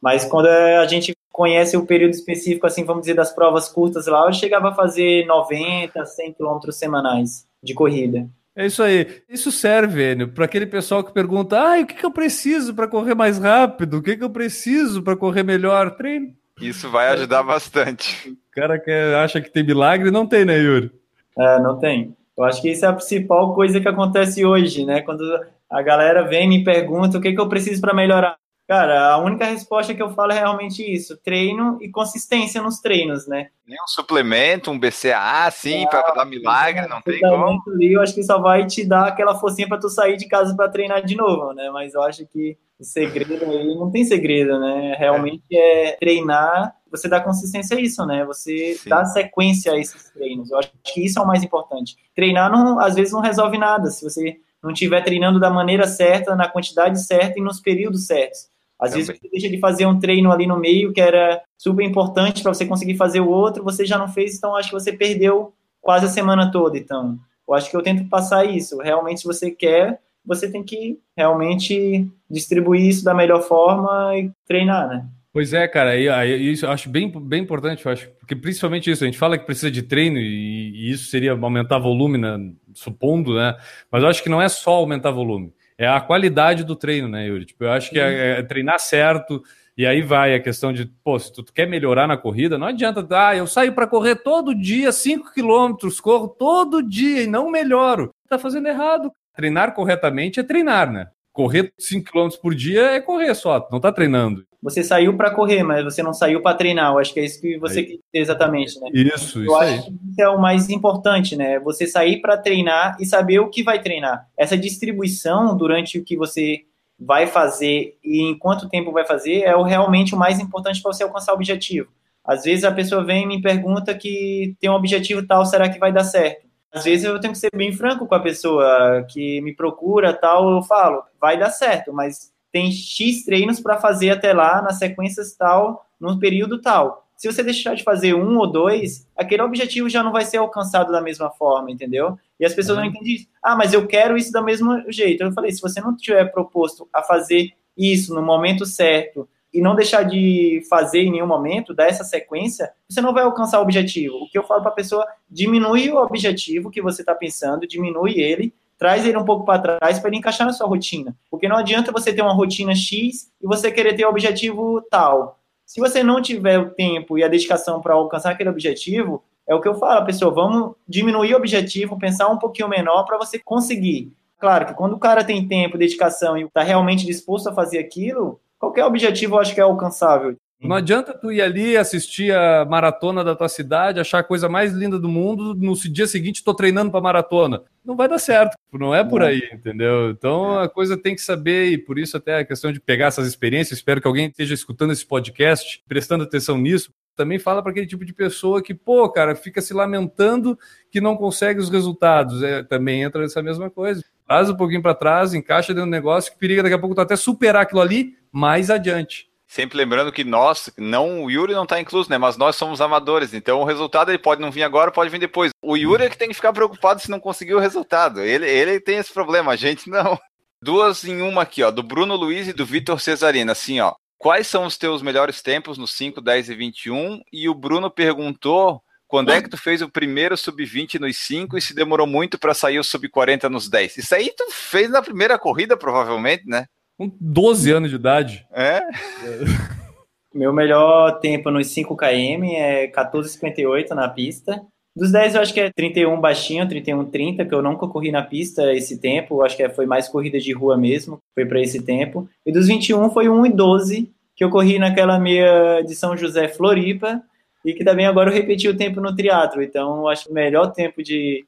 [0.00, 4.24] Mas quando a gente conhece o período específico, assim, vamos dizer, das provas curtas lá,
[4.28, 8.28] eu chegava a fazer 90, 100 quilômetros semanais de corrida.
[8.56, 9.22] É isso aí.
[9.28, 13.14] Isso serve, para aquele pessoal que pergunta: ah, o que, que eu preciso para correr
[13.14, 13.98] mais rápido?
[13.98, 15.90] O que, que eu preciso para correr melhor?
[15.96, 16.32] Treino.
[16.60, 18.36] Isso vai ajudar bastante.
[18.52, 20.92] cara que acha que tem milagre, não tem, né, Yuri?
[21.36, 22.16] É, não tem.
[22.36, 25.02] Eu acho que isso é a principal coisa que acontece hoje, né?
[25.02, 25.22] Quando
[25.70, 28.36] a galera vem e me pergunta o que, que eu preciso para melhorar.
[28.66, 33.26] Cara, a única resposta que eu falo é realmente isso: treino e consistência nos treinos,
[33.26, 33.48] né?
[33.66, 37.62] Nem um suplemento, um BCA, assim, ah, para dar milagre, não tem como.
[37.68, 40.56] Ali, eu acho que só vai te dar aquela forcinha para tu sair de casa
[40.56, 41.70] para treinar de novo, né?
[41.70, 44.94] Mas eu acho que o segredo aí não tem segredo, né?
[44.98, 48.24] Realmente é, é treinar, você dá consistência a isso, né?
[48.24, 48.88] Você Sim.
[48.88, 50.50] dá sequência a esses treinos.
[50.50, 51.96] Eu acho que isso é o mais importante.
[52.14, 53.90] Treinar, não, às vezes, não resolve nada.
[53.90, 58.53] Se você não estiver treinando da maneira certa, na quantidade certa e nos períodos certos.
[58.84, 59.06] Às Também.
[59.06, 62.52] vezes você deixa de fazer um treino ali no meio que era super importante para
[62.52, 66.06] você conseguir fazer o outro, você já não fez, então acho que você perdeu quase
[66.06, 66.76] a semana toda.
[66.76, 67.18] Então,
[67.48, 68.78] eu acho que eu tento passar isso.
[68.78, 74.88] Realmente, se você quer, você tem que realmente distribuir isso da melhor forma e treinar,
[74.88, 75.06] né?
[75.34, 78.88] Pois é, cara, e, e, isso eu acho bem, bem importante, eu acho, porque principalmente
[78.88, 82.38] isso, a gente fala que precisa de treino e, e isso seria aumentar volume, né,
[82.72, 83.56] supondo, né,
[83.90, 87.26] mas eu acho que não é só aumentar volume, é a qualidade do treino, né,
[87.26, 87.46] Yuri?
[87.46, 89.42] Tipo, eu acho que é, é treinar certo,
[89.76, 93.06] e aí vai a questão de, pô, se tu quer melhorar na corrida, não adianta,
[93.10, 98.14] ah, eu saio para correr todo dia 5 quilômetros, corro todo dia e não melhoro.
[98.28, 99.10] Tá fazendo errado.
[99.34, 101.08] Treinar corretamente é treinar, né?
[101.34, 104.46] Correr 5 km por dia é correr só, não tá treinando.
[104.62, 106.92] Você saiu para correr, mas você não saiu para treinar.
[106.92, 108.88] Eu acho que é isso que você quer exatamente, né?
[108.94, 109.82] Isso, Eu isso acho aí.
[109.82, 111.58] que isso é o mais importante, né?
[111.58, 114.26] Você sair para treinar e saber o que vai treinar.
[114.38, 116.62] Essa distribuição durante o que você
[116.98, 120.92] vai fazer e em quanto tempo vai fazer é o realmente o mais importante para
[120.92, 121.88] você alcançar o objetivo.
[122.24, 125.80] Às vezes a pessoa vem e me pergunta que tem um objetivo tal, será que
[125.80, 126.43] vai dar certo?
[126.74, 130.50] Às vezes eu tenho que ser bem franco com a pessoa que me procura, tal,
[130.50, 135.36] eu falo, vai dar certo, mas tem X treinos para fazer até lá, nas sequências
[135.36, 137.06] tal, no período tal.
[137.16, 140.90] Se você deixar de fazer um ou dois, aquele objetivo já não vai ser alcançado
[140.90, 142.18] da mesma forma, entendeu?
[142.38, 142.84] E as pessoas uhum.
[142.84, 143.28] não entendem isso.
[143.42, 145.22] Ah, mas eu quero isso do mesmo jeito.
[145.22, 149.76] Eu falei, se você não tiver proposto a fazer isso no momento certo, e não
[149.76, 154.16] deixar de fazer em nenhum momento, dar essa sequência, você não vai alcançar o objetivo.
[154.16, 158.20] O que eu falo para a pessoa, diminui o objetivo que você está pensando, diminui
[158.20, 161.16] ele, traz ele um pouco para trás para ele encaixar na sua rotina.
[161.30, 165.38] Porque não adianta você ter uma rotina X e você querer ter o objetivo tal.
[165.64, 169.60] Se você não tiver o tempo e a dedicação para alcançar aquele objetivo, é o
[169.60, 173.38] que eu falo, a pessoa, vamos diminuir o objetivo, pensar um pouquinho menor para você
[173.38, 174.12] conseguir.
[174.38, 178.40] Claro que quando o cara tem tempo, dedicação e está realmente disposto a fazer aquilo,
[178.64, 180.36] qualquer objetivo eu acho que é alcançável.
[180.60, 184.72] Não adianta tu ir ali assistir a maratona da tua cidade, achar a coisa mais
[184.72, 187.62] linda do mundo, no dia seguinte estou treinando para maratona.
[187.84, 190.08] Não vai dar certo, não é por aí, entendeu?
[190.08, 193.26] Então a coisa tem que saber, e por isso até a questão de pegar essas
[193.26, 193.78] experiências.
[193.78, 196.90] Espero que alguém esteja escutando esse podcast, prestando atenção nisso.
[197.14, 200.58] Também fala para aquele tipo de pessoa que, pô, cara, fica se lamentando
[200.90, 202.42] que não consegue os resultados.
[202.42, 204.02] É, também entra nessa mesma coisa.
[204.26, 207.02] Traz um pouquinho para trás, encaixa dentro do negócio, que periga daqui a pouco tu
[207.02, 209.28] até superar aquilo ali mais adiante.
[209.46, 212.18] Sempre lembrando que nós, não, o Yuri não está incluso, né?
[212.18, 215.52] Mas nós somos amadores, então o resultado ele pode não vir agora, pode vir depois.
[215.62, 218.20] O Yuri é que tem que ficar preocupado se não conseguir o resultado.
[218.20, 220.18] Ele, ele tem esse problema, a gente não.
[220.60, 223.94] Duas em uma aqui, ó, do Bruno Luiz e do Vitor Cesarina, assim, ó.
[224.18, 227.20] Quais são os teus melhores tempos nos 5, 10 e 21?
[227.32, 231.60] E o Bruno perguntou quando é que tu fez o primeiro sub-20 nos 5 e
[231.60, 233.98] se demorou muito para sair o sub-40 nos 10?
[233.98, 236.66] Isso aí tu fez na primeira corrida, provavelmente, né?
[236.96, 238.46] Com 12 anos de idade.
[238.52, 238.80] É?
[240.34, 244.64] Meu melhor tempo nos 5 km é 14,58 na pista.
[244.96, 248.22] Dos 10 eu acho que é 31 baixinho, 31 30, que eu nunca corri na
[248.22, 251.82] pista esse tempo, eu acho que foi mais corrida de rua mesmo, foi para esse
[251.82, 252.28] tempo.
[252.46, 256.46] E dos 21 foi 1 e 12, que eu corri naquela meia de São José
[256.46, 257.20] Floripa,
[257.64, 259.62] e que também agora eu repeti o tempo no triatlo.
[259.62, 261.44] Então, eu acho que o melhor tempo de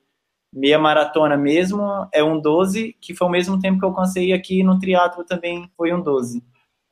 [0.57, 4.63] meia maratona mesmo é um 12, que foi o mesmo tempo que eu alcancei aqui
[4.63, 6.43] no triatlo também foi um 12.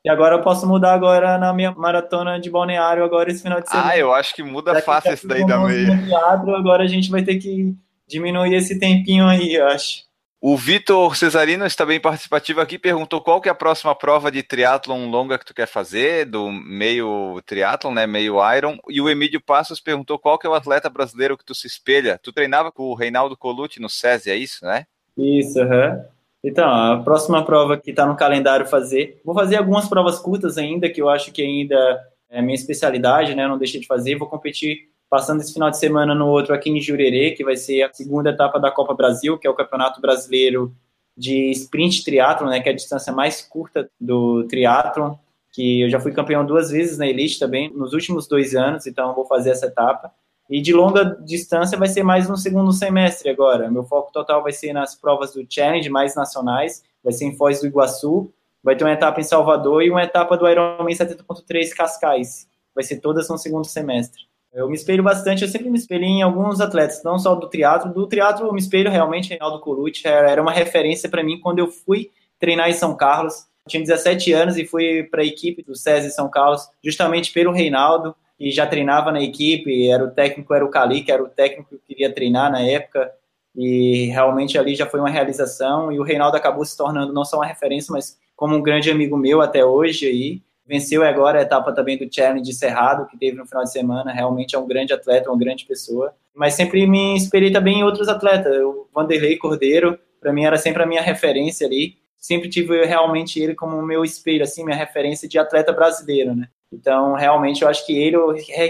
[0.04, 3.70] E agora eu posso mudar agora na minha maratona de balneário agora esse final de
[3.70, 3.90] semana.
[3.90, 5.96] Ah, eu acho que muda fácil esse daí da meia.
[5.96, 7.74] Triatlo, agora a gente vai ter que
[8.06, 10.04] diminuir esse tempinho aí, eu acho.
[10.46, 14.42] O Vitor Cesarino está bem participativo aqui, perguntou qual que é a próxima prova de
[14.42, 19.40] triatlon longa que tu quer fazer, do meio triatlon, né, meio iron, e o Emílio
[19.40, 22.20] Passos perguntou qual que é o atleta brasileiro que tu se espelha.
[22.22, 24.84] Tu treinava com o Reinaldo Colucci no SESI, é isso, né?
[25.16, 25.92] Isso, aham.
[25.92, 26.04] Uhum.
[26.44, 30.90] Então, a próxima prova que está no calendário fazer, vou fazer algumas provas curtas ainda,
[30.90, 34.90] que eu acho que ainda é minha especialidade, né, não deixei de fazer, vou competir
[35.14, 38.30] passando esse final de semana no outro aqui em Jurerê, que vai ser a segunda
[38.30, 40.74] etapa da Copa Brasil, que é o Campeonato Brasileiro
[41.16, 45.14] de Sprint Triathlon, né, que é a distância mais curta do triatlon.
[45.52, 49.14] que eu já fui campeão duas vezes na Elite também, nos últimos dois anos, então
[49.14, 50.10] vou fazer essa etapa.
[50.50, 53.70] E de longa distância vai ser mais no segundo semestre agora.
[53.70, 57.60] Meu foco total vai ser nas provas do Challenge, mais nacionais, vai ser em Foz
[57.60, 58.32] do Iguaçu,
[58.64, 62.48] vai ter uma etapa em Salvador e uma etapa do Ironman 70.3 Cascais.
[62.74, 64.24] Vai ser todas no segundo semestre.
[64.54, 67.92] Eu me espelho bastante, eu sempre me espelhei em alguns atletas, não só do triatlo.
[67.92, 71.66] Do triatlo eu me espelho realmente, Reinaldo Colucci era uma referência para mim quando eu
[71.66, 73.34] fui treinar em São Carlos.
[73.66, 77.50] Eu tinha 17 anos e fui para a equipe do SESI São Carlos, justamente pelo
[77.50, 81.28] Reinaldo, e já treinava na equipe, era o técnico, era o Cali, que era o
[81.28, 83.10] técnico que eu queria treinar na época,
[83.56, 87.38] e realmente ali já foi uma realização, e o Reinaldo acabou se tornando não só
[87.38, 91.72] uma referência, mas como um grande amigo meu até hoje aí, venceu agora a etapa
[91.72, 95.30] também do Challenge Cerrado, que teve no final de semana, realmente é um grande atleta,
[95.30, 100.32] uma grande pessoa, mas sempre me inspirei também em outros atletas, o Vanderlei Cordeiro, para
[100.32, 104.64] mim era sempre a minha referência ali, sempre tive realmente ele como meu espelho, assim,
[104.64, 106.48] minha referência de atleta brasileiro, né?
[106.72, 108.16] Então, realmente, eu acho que ele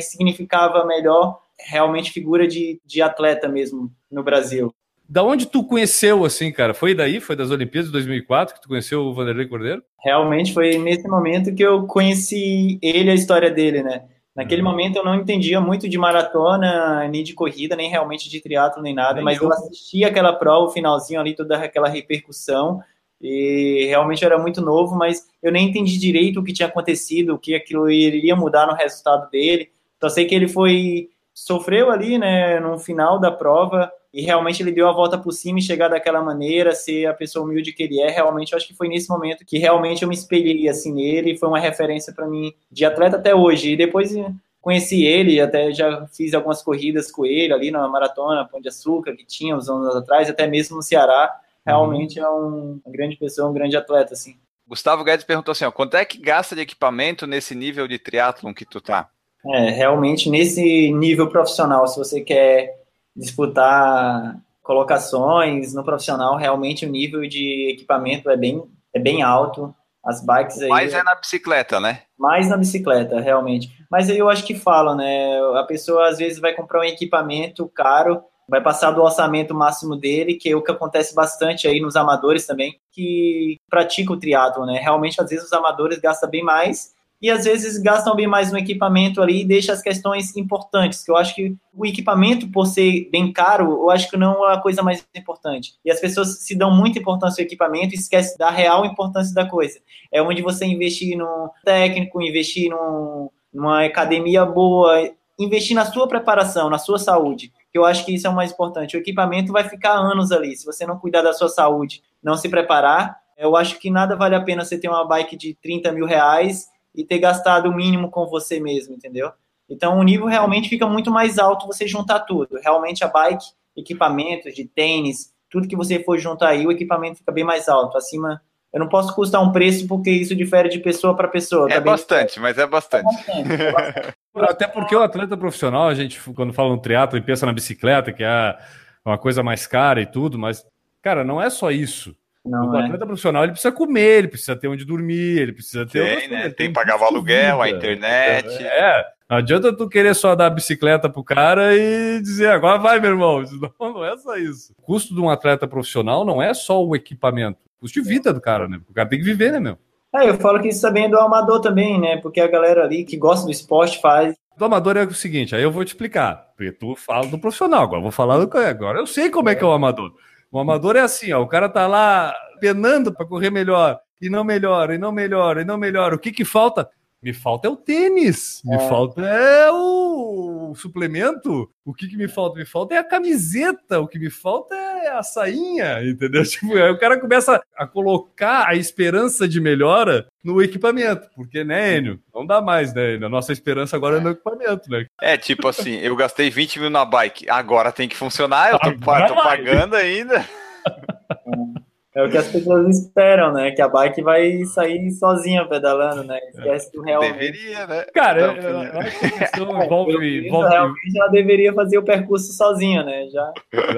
[0.03, 4.75] significava melhor realmente figura de, de atleta mesmo no Brasil.
[5.15, 6.75] Da onde tu conheceu, assim, cara?
[6.75, 7.21] Foi daí?
[7.21, 9.81] Foi das Olimpíadas de 2004 que tu conheceu o Vanderlei Cordeiro?
[10.03, 14.07] Realmente foi nesse momento que eu conheci ele, a história dele, né?
[14.35, 14.71] Naquele uhum.
[14.71, 18.93] momento eu não entendia muito de maratona, nem de corrida, nem realmente de triatlo, nem
[18.93, 19.45] nada, nem mas eu.
[19.45, 22.81] eu assisti aquela prova, o finalzinho ali, toda aquela repercussão,
[23.23, 27.39] e realmente era muito novo, mas eu nem entendi direito o que tinha acontecido, o
[27.39, 29.71] que aquilo iria mudar no resultado dele.
[30.01, 34.71] Só sei que ele foi sofreu ali, né, no final da prova e realmente ele
[34.71, 38.01] deu a volta por cima e chegar daquela maneira, ser a pessoa humilde que ele
[38.01, 38.11] é.
[38.11, 41.49] Realmente, eu acho que foi nesse momento que realmente eu me espelhei assim nele, foi
[41.49, 43.73] uma referência para mim de atleta até hoje.
[43.73, 44.15] E depois
[44.61, 49.17] conheci ele, até já fiz algumas corridas com ele ali na maratona Pão de Açúcar
[49.17, 51.35] que tinha uns anos atrás, até mesmo no Ceará.
[51.67, 52.25] Realmente uhum.
[52.25, 54.37] é um, uma grande pessoa, um grande atleta assim.
[54.65, 58.55] Gustavo Guedes perguntou assim, ó, quanto é que gasta de equipamento nesse nível de triatlon
[58.55, 59.11] que tu tá?
[59.45, 62.84] É, realmente nesse nível profissional, se você quer
[63.17, 68.63] disputar colocações no profissional, realmente o nível de equipamento é bem,
[68.95, 69.75] é bem alto.
[70.05, 70.69] As bikes aí.
[70.69, 72.03] Mais é na bicicleta, né?
[72.19, 73.75] Mais na bicicleta, realmente.
[73.91, 75.41] Mas aí eu acho que falam, né?
[75.59, 80.35] A pessoa às vezes vai comprar um equipamento caro, vai passar do orçamento máximo dele,
[80.35, 84.79] que é o que acontece bastante aí nos amadores também, que praticam o triatlo, né?
[84.79, 86.94] Realmente, às vezes, os amadores gastam bem mais
[87.25, 91.11] e às vezes gastam bem mais no equipamento ali e deixa as questões importantes, que
[91.11, 94.61] eu acho que o equipamento, por ser bem caro, eu acho que não é a
[94.61, 95.73] coisa mais importante.
[95.83, 99.49] E as pessoas se dão muita importância ao equipamento e esquecem da real importância da
[99.49, 99.81] coisa.
[100.13, 106.69] É onde você investir no técnico, investir no, numa academia boa, investir na sua preparação,
[106.69, 108.99] na sua saúde, eu acho que isso é o mais importante.
[108.99, 112.51] O equipamento vai ficar anos ali, se você não cuidar da sua saúde, não se
[112.51, 116.05] preparar, eu acho que nada vale a pena você ter uma bike de 30 mil
[116.05, 119.33] reais e ter gastado o mínimo com você mesmo, entendeu?
[119.69, 122.59] Então o nível realmente fica muito mais alto você juntar tudo.
[122.63, 127.33] Realmente a bike, equipamentos de tênis, tudo que você for juntar aí, o equipamento fica
[127.33, 127.97] bem mais alto.
[127.97, 128.43] Acima,
[128.73, 131.69] eu não posso custar um preço porque isso difere de pessoa para pessoa.
[131.71, 133.07] É tá bastante, mas é bastante.
[133.07, 134.15] É bastante, é bastante.
[134.35, 138.13] Até porque o atleta profissional, a gente, quando fala no triatlo, e pensa na bicicleta,
[138.13, 138.59] que é
[139.05, 140.67] uma coisa mais cara e tudo, mas,
[141.01, 142.17] cara, não é só isso.
[142.45, 142.85] Não, o é.
[142.85, 143.07] atleta é.
[143.07, 146.19] profissional ele precisa comer, ele precisa ter onde dormir, ele precisa ter.
[146.19, 146.43] Tem, né?
[146.43, 148.63] Tem, tem que pagar o aluguel, a internet.
[148.63, 149.05] É.
[149.29, 153.11] Não adianta tu querer só dar a bicicleta pro cara e dizer, agora vai, meu
[153.11, 153.43] irmão.
[153.81, 154.75] Não, não é só isso.
[154.79, 158.33] O custo de um atleta profissional não é só o equipamento, o custo de vida
[158.33, 158.79] do cara, né?
[158.89, 159.79] O cara tem que viver, né, meu?
[160.15, 162.19] É, eu falo que isso também é do amador também, né?
[162.19, 164.35] Porque a galera ali que gosta do esporte faz.
[164.57, 166.53] Do amador é o seguinte, aí eu vou te explicar.
[166.57, 169.01] Porque tu fala do profissional, agora eu vou falar do agora.
[169.01, 170.13] Eu sei como é que é o amador.
[170.55, 174.45] O amador é assim, ó, o cara tá lá penando para correr melhor e não
[174.45, 176.15] melhora, e não melhora, e não melhora.
[176.15, 176.89] O que que falta?
[177.25, 178.87] Me falta é o tênis, me é.
[178.87, 181.71] falta é o suplemento.
[181.83, 182.59] O que, que me falta?
[182.59, 186.45] Me falta é a camiseta, o que me falta é a sainha, entendeu?
[186.45, 191.97] Tipo, aí o cara começa a colocar a esperança de melhora no equipamento, porque, né,
[191.97, 192.21] Enio?
[192.35, 193.27] Não dá mais, né, Enio?
[193.27, 195.07] A nossa esperança agora é no equipamento, né?
[195.23, 198.93] É, tipo assim, eu gastei 20 mil na bike, agora tem que funcionar, eu tô,
[198.93, 200.45] tô pagando ainda.
[202.17, 203.73] É o que as pessoas esperam, né?
[203.73, 206.39] Que a bike vai sair sozinha pedalando, né?
[206.49, 207.33] Esquece que realmente.
[207.33, 208.05] Deveria, né?
[208.15, 210.69] Cara, eu, eu, eu acho que isso envolve, envolve.
[210.69, 213.27] Realmente ela deveria fazer o percurso sozinha, né?
[213.31, 213.53] Já.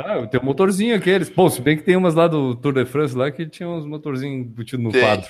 [0.06, 1.28] Ah, tem um motorzinho aqueles.
[1.28, 3.84] Pô, se bem que tem umas lá do Tour de France lá que tinha uns
[3.84, 5.02] motorzinhos embutidos no tem.
[5.02, 5.28] quadro.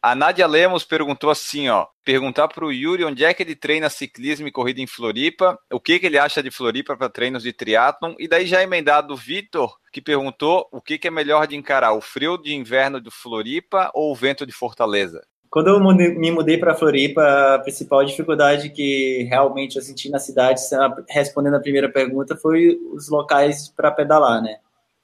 [0.00, 3.90] A Nádia Lemos perguntou assim, ó, perguntar para o Yuri onde é que ele treina
[3.90, 7.52] ciclismo e corrida em Floripa, o que, que ele acha de Floripa para treinos de
[7.52, 11.56] triatlon, e daí já emendado o Vitor, que perguntou o que, que é melhor de
[11.56, 15.20] encarar, o frio de inverno de Floripa ou o vento de Fortaleza?
[15.50, 20.60] Quando eu me mudei para Floripa, a principal dificuldade que realmente eu senti na cidade,
[21.08, 24.58] respondendo a primeira pergunta, foi os locais para pedalar, né?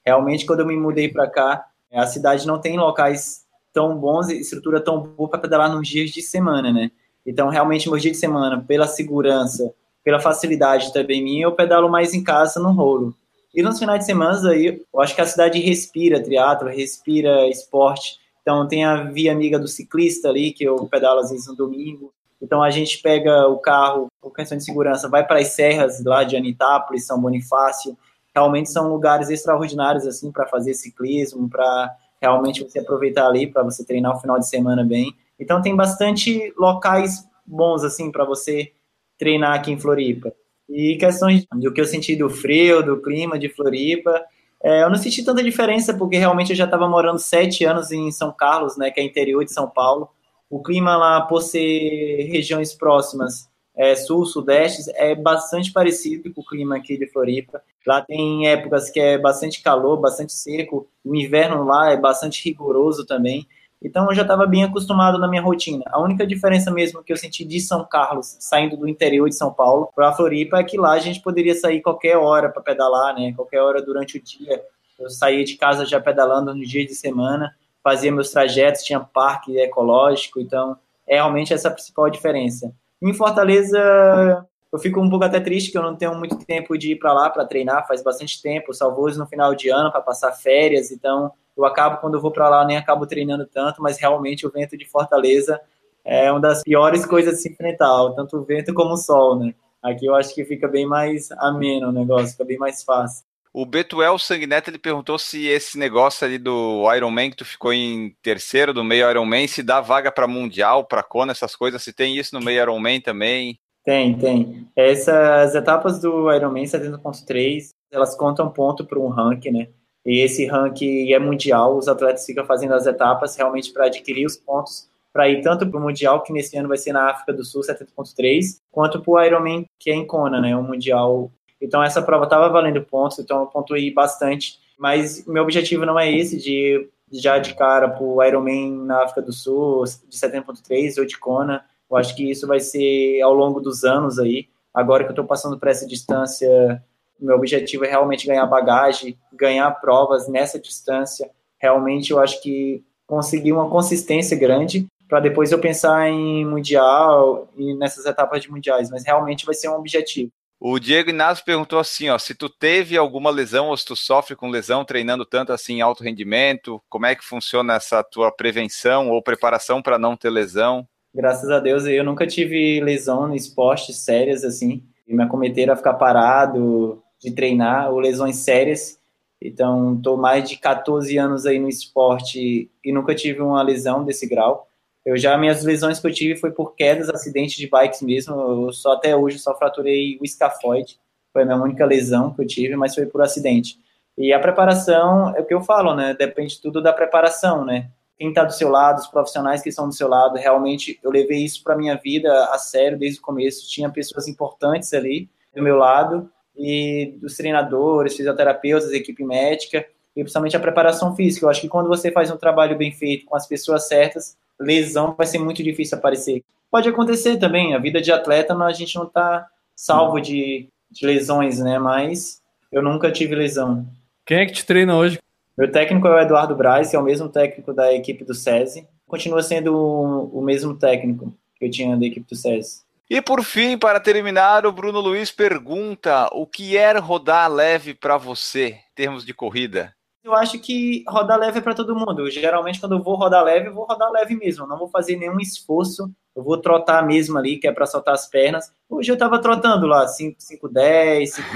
[0.04, 3.43] Realmente, quando eu me mudei para cá, a cidade não tem locais
[3.74, 6.90] tão bons e estrutura tão boa para pedalar nos dias de semana, né?
[7.26, 12.14] Então, realmente, meus dias de semana, pela segurança, pela facilidade também minha, eu pedalo mais
[12.14, 13.14] em casa no rolo.
[13.54, 18.18] E nos finais de semana aí, eu acho que a cidade respira triatlo, respira esporte.
[18.42, 22.12] Então tem a via amiga do ciclista ali, que eu pedalo às vezes no domingo.
[22.42, 26.24] Então a gente pega o carro, por questão de segurança, vai para as serras lá
[26.24, 27.96] de Anitápolis, São Bonifácio.
[28.34, 31.94] Realmente são lugares extraordinários assim para fazer ciclismo, para
[32.24, 35.14] realmente você aproveitar ali para você treinar o final de semana bem.
[35.38, 38.72] Então tem bastante locais bons assim para você
[39.18, 40.32] treinar aqui em Floripa.
[40.68, 44.24] E questões do que eu senti do frio, do clima de Floripa,
[44.62, 48.10] é, eu não senti tanta diferença, porque realmente eu já estava morando sete anos em
[48.10, 50.08] São Carlos, né, que é interior de São Paulo.
[50.48, 53.46] O clima lá, por ser regiões próximas,
[53.76, 57.62] é, sul, sudeste, é bastante parecido com o clima aqui de Floripa.
[57.86, 60.88] Lá tem épocas que é bastante calor, bastante seco.
[61.04, 63.46] O inverno lá é bastante rigoroso também.
[63.82, 65.84] Então eu já estava bem acostumado na minha rotina.
[65.88, 69.52] A única diferença mesmo que eu senti de São Carlos, saindo do interior de São
[69.52, 73.34] Paulo para Floripa, é que lá a gente poderia sair qualquer hora para pedalar, né?
[73.36, 74.62] Qualquer hora durante o dia.
[74.98, 79.58] Eu saía de casa já pedalando nos dias de semana, fazia meus trajetos, tinha parque
[79.58, 82.72] ecológico, então é realmente essa a principal diferença.
[83.04, 86.92] Em Fortaleza, eu fico um pouco até triste que eu não tenho muito tempo de
[86.92, 90.32] ir para lá para treinar, faz bastante tempo, salvo no final de ano para passar
[90.32, 94.46] férias, então eu acabo, quando eu vou para lá, nem acabo treinando tanto, mas realmente
[94.46, 95.60] o vento de Fortaleza
[96.02, 99.54] é uma das piores coisas a se enfrentar, tanto o vento como o sol, né?
[99.82, 103.22] Aqui eu acho que fica bem mais ameno o negócio, fica bem mais fácil.
[103.56, 108.12] O Betuel Sanguineto ele perguntou se esse negócio ali do Ironman que tu ficou em
[108.20, 112.18] terceiro do meio Ironman se dá vaga para mundial, para Kona, essas coisas, se tem
[112.18, 113.56] isso no meio Ironman também.
[113.84, 114.66] Tem, tem.
[114.74, 119.68] Essas etapas do Ironman 70.3, elas contam ponto para um ranking, né?
[120.04, 124.36] E esse ranking é mundial, os atletas ficam fazendo as etapas realmente para adquirir os
[124.36, 127.44] pontos para ir tanto para o Mundial, que nesse ano vai ser na África do
[127.44, 131.30] Sul, 70.3, quanto para o Ironman, que é em Kona, né, o Mundial.
[131.60, 136.10] Então essa prova estava valendo pontos, então eu pontuei bastante, mas meu objetivo não é
[136.10, 141.06] esse de já de cara para o Ironman na África do Sul, de 70.3 ou
[141.06, 145.10] de Kona, eu acho que isso vai ser ao longo dos anos aí, agora que
[145.10, 146.82] eu estou passando por essa distância
[147.20, 151.30] meu objetivo é realmente ganhar bagagem, ganhar provas nessa distância.
[151.58, 157.74] Realmente eu acho que conseguir uma consistência grande para depois eu pensar em mundial e
[157.74, 160.30] nessas etapas de mundiais, mas realmente vai ser um objetivo.
[160.58, 164.34] O Diego Inácio perguntou assim, ó, se tu teve alguma lesão ou se tu sofre
[164.34, 169.22] com lesão treinando tanto assim alto rendimento, como é que funciona essa tua prevenção ou
[169.22, 170.88] preparação para não ter lesão?
[171.14, 175.94] Graças a Deus eu nunca tive lesão no esporte sérias assim, me acometeram a ficar
[175.94, 178.98] parado, de treinar ou lesões sérias.
[179.40, 184.26] Então, estou mais de 14 anos aí no esporte e nunca tive uma lesão desse
[184.26, 184.68] grau.
[185.04, 188.34] Eu já, minhas lesões que eu tive foi por quedas, acidentes de bikes mesmo.
[188.66, 190.98] Eu só até hoje só fraturei o escafoide.
[191.32, 193.78] Foi a minha única lesão que eu tive, mas foi por acidente.
[194.16, 196.14] E a preparação, é o que eu falo, né?
[196.14, 197.90] Depende tudo da preparação, né?
[198.16, 201.44] Quem está do seu lado, os profissionais que estão do seu lado, realmente eu levei
[201.44, 203.68] isso para minha vida a sério desde o começo.
[203.68, 209.84] Tinha pessoas importantes ali do meu lado e dos treinadores, fisioterapeutas, equipe médica
[210.16, 211.44] e principalmente a preparação física.
[211.44, 215.14] Eu acho que quando você faz um trabalho bem feito com as pessoas certas, lesão
[215.16, 216.42] vai ser muito difícil aparecer.
[216.70, 219.46] Pode acontecer também, a vida de atleta a gente não está
[219.76, 221.78] salvo de, de lesões, né?
[221.78, 222.42] Mas
[222.72, 223.86] eu nunca tive lesão.
[224.26, 225.18] Quem é que te treina hoje?
[225.56, 228.88] Meu técnico é o Eduardo Braz, que é o mesmo técnico da equipe do SESI.
[229.06, 232.82] Continua sendo o, o mesmo técnico que eu tinha da equipe do SESI.
[233.08, 238.16] E por fim, para terminar, o Bruno Luiz pergunta: o que é rodar leve para
[238.16, 239.94] você, em termos de corrida?
[240.24, 242.30] Eu acho que rodar leve é para todo mundo.
[242.30, 244.64] Geralmente, quando eu vou rodar leve, eu vou rodar leve mesmo.
[244.64, 246.10] Eu não vou fazer nenhum esforço.
[246.34, 248.72] Eu vou trotar mesmo ali, que é para soltar as pernas.
[248.88, 251.34] Hoje eu tava trotando lá, 5, 5, 10.
[251.34, 251.48] 5...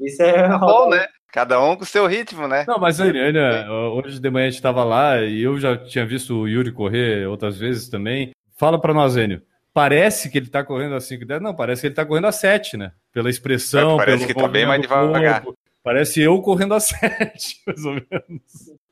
[0.00, 0.48] Isso é.
[0.48, 1.06] Tá bom, né?
[1.32, 2.64] Cada um com o seu ritmo, né?
[2.66, 6.34] Não, mas Ana, hoje de manhã a gente estava lá e eu já tinha visto
[6.34, 8.32] o Yuri correr outras vezes também.
[8.56, 9.42] Fala para nós, Enio
[9.74, 12.32] parece que ele está correndo a 5 10, não, parece que ele está correndo a
[12.32, 12.92] 7, né?
[13.12, 15.42] Pela expressão, é, parece pelo que tá bem mais devagar.
[15.42, 15.58] Corpo.
[15.84, 18.42] Parece eu correndo a 7, mais ou menos.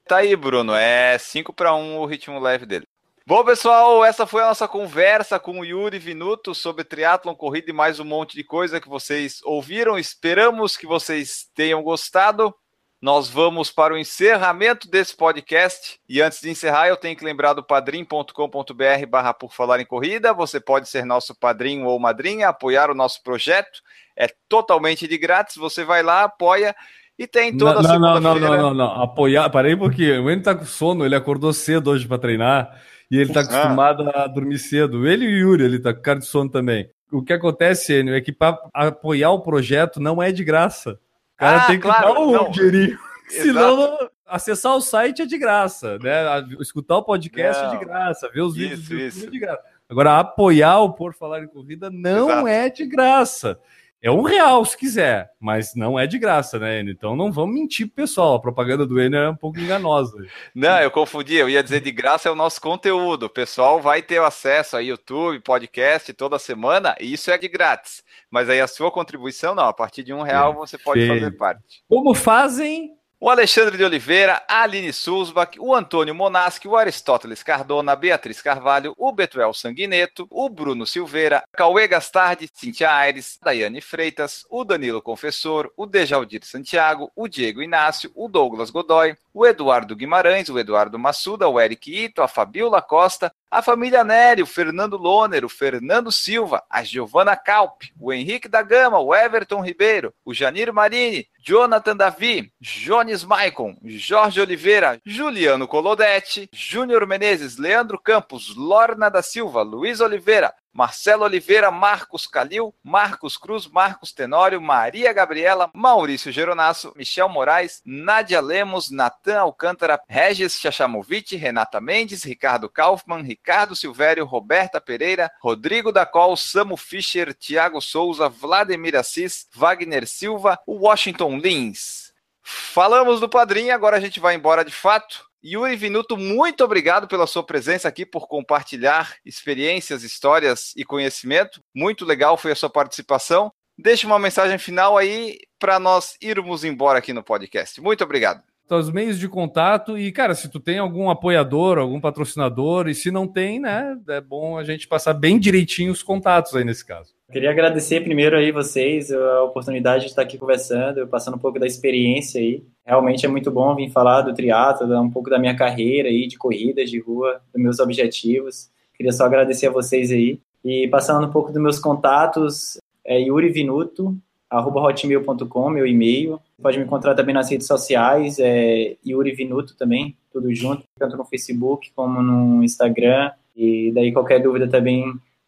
[0.06, 2.86] Tá aí, Bruno, é 5 para 1 o ritmo leve dele.
[3.26, 7.72] Bom, pessoal, essa foi a nossa conversa com o Yuri Vinuto sobre triatlon, corrida e
[7.72, 9.96] mais um monte de coisa que vocês ouviram.
[9.98, 12.54] Esperamos que vocês tenham gostado.
[13.00, 15.98] nós vamos para o encerramento desse podcast.
[16.08, 20.32] E antes de encerrar, eu tenho que lembrar do padrim.com.br barra por falar em corrida.
[20.32, 23.82] Você pode ser nosso padrinho ou madrinha, apoiar o nosso projeto.
[24.16, 25.56] É totalmente de grátis.
[25.56, 26.74] Você vai lá, apoia
[27.18, 29.48] e tem toda não, não, não, não, não, não, apoiar.
[29.50, 30.24] Parei pouquinho.
[30.24, 33.42] O Enio tá com sono, ele acordou cedo hoje para treinar e ele tá ah.
[33.42, 35.06] acostumado a dormir cedo.
[35.06, 36.90] Ele e o Yuri, ele tá com cara de sono também.
[37.12, 40.98] O que acontece, Enio, é que para apoiar o projeto não é de graça.
[41.34, 42.50] O cara ah, tem que claro, dar um não.
[42.50, 42.98] dinheirinho.
[43.28, 46.22] Senão, acessar o site é de graça, né?
[46.60, 47.72] Escutar o podcast não.
[47.72, 49.26] é de graça, ver os vídeos isso, isso.
[49.26, 49.62] é de graça.
[49.88, 52.48] Agora, apoiar o Por Falar em Corrida não Exato.
[52.48, 53.58] é de graça.
[54.02, 56.92] É um real se quiser, mas não é de graça, né, Enio?
[56.92, 58.34] Então não vamos mentir pro pessoal.
[58.34, 60.16] A propaganda do Enio é um pouco enganosa.
[60.52, 61.36] Não, eu confundi.
[61.36, 63.26] Eu ia dizer de graça é o nosso conteúdo.
[63.26, 68.02] O pessoal vai ter acesso a YouTube, podcast toda semana, e isso é de grátis.
[68.28, 69.66] Mas aí a sua contribuição, não.
[69.66, 71.62] A partir de um real você pode fazer parte.
[71.88, 77.92] Como fazem o Alexandre de Oliveira, a Aline Sulzbach, o Antônio Monaschi, o Aristóteles Cardona,
[77.92, 84.44] a Beatriz Carvalho, o Betuel Sanguineto, o Bruno Silveira, Cauê Gastardi, Cintia Aires, Daiane Freitas,
[84.50, 90.48] o Danilo Confessor, o Dejaldir Santiago, o Diego Inácio, o Douglas Godoy, o Eduardo Guimarães,
[90.48, 95.44] o Eduardo Massuda, o Eric Ito, a Fabiola Costa, a família Nery, o Fernando Loner,
[95.44, 100.72] o Fernando Silva, a Giovana Calp, o Henrique da Gama, o Everton Ribeiro, o Janir
[100.72, 109.22] Marini, Jonathan Davi, Jones Maicon, Jorge Oliveira, Juliano Colodetti, Júnior Menezes, Leandro Campos, Lorna da
[109.22, 116.92] Silva, Luiz Oliveira, Marcelo Oliveira, Marcos Calil, Marcos Cruz, Marcos Tenório, Maria Gabriela, Maurício Geronasso,
[116.96, 124.80] Michel Moraes, Nádia Lemos, Natan Alcântara, Regis Chachamovic, Renata Mendes, Ricardo Kaufmann, Ricardo Silvério, Roberta
[124.80, 132.12] Pereira, Rodrigo da Col, Samu Fischer, Tiago Souza, Vladimir Assis, Wagner Silva, Washington Lins.
[132.42, 135.31] Falamos do padrinho, agora a gente vai embora de fato.
[135.44, 141.60] Yuri Vinuto, muito obrigado pela sua presença aqui, por compartilhar experiências, histórias e conhecimento.
[141.74, 143.52] Muito legal foi a sua participação.
[143.76, 147.80] Deixe uma mensagem final aí para nós irmos embora aqui no podcast.
[147.80, 148.51] Muito obrigado.
[148.72, 152.94] Então, os meios de contato e, cara, se tu tem algum apoiador, algum patrocinador, e
[152.94, 156.82] se não tem, né, é bom a gente passar bem direitinho os contatos aí nesse
[156.82, 157.12] caso.
[157.30, 161.66] Queria agradecer primeiro aí vocês a oportunidade de estar aqui conversando, passando um pouco da
[161.66, 162.64] experiência aí.
[162.86, 166.38] Realmente é muito bom vir falar do triatlo, um pouco da minha carreira aí de
[166.38, 168.70] corridas de rua, dos meus objetivos.
[168.96, 173.50] Queria só agradecer a vocês aí e passando um pouco dos meus contatos, é Yuri
[173.50, 174.16] Vinuto,
[174.52, 176.38] arroba hotmail.com, meu e-mail.
[176.60, 181.24] Pode me encontrar também nas redes sociais, é Yuri Vinuto também, tudo junto, tanto no
[181.24, 183.32] Facebook como no Instagram.
[183.56, 185.04] E daí qualquer dúvida também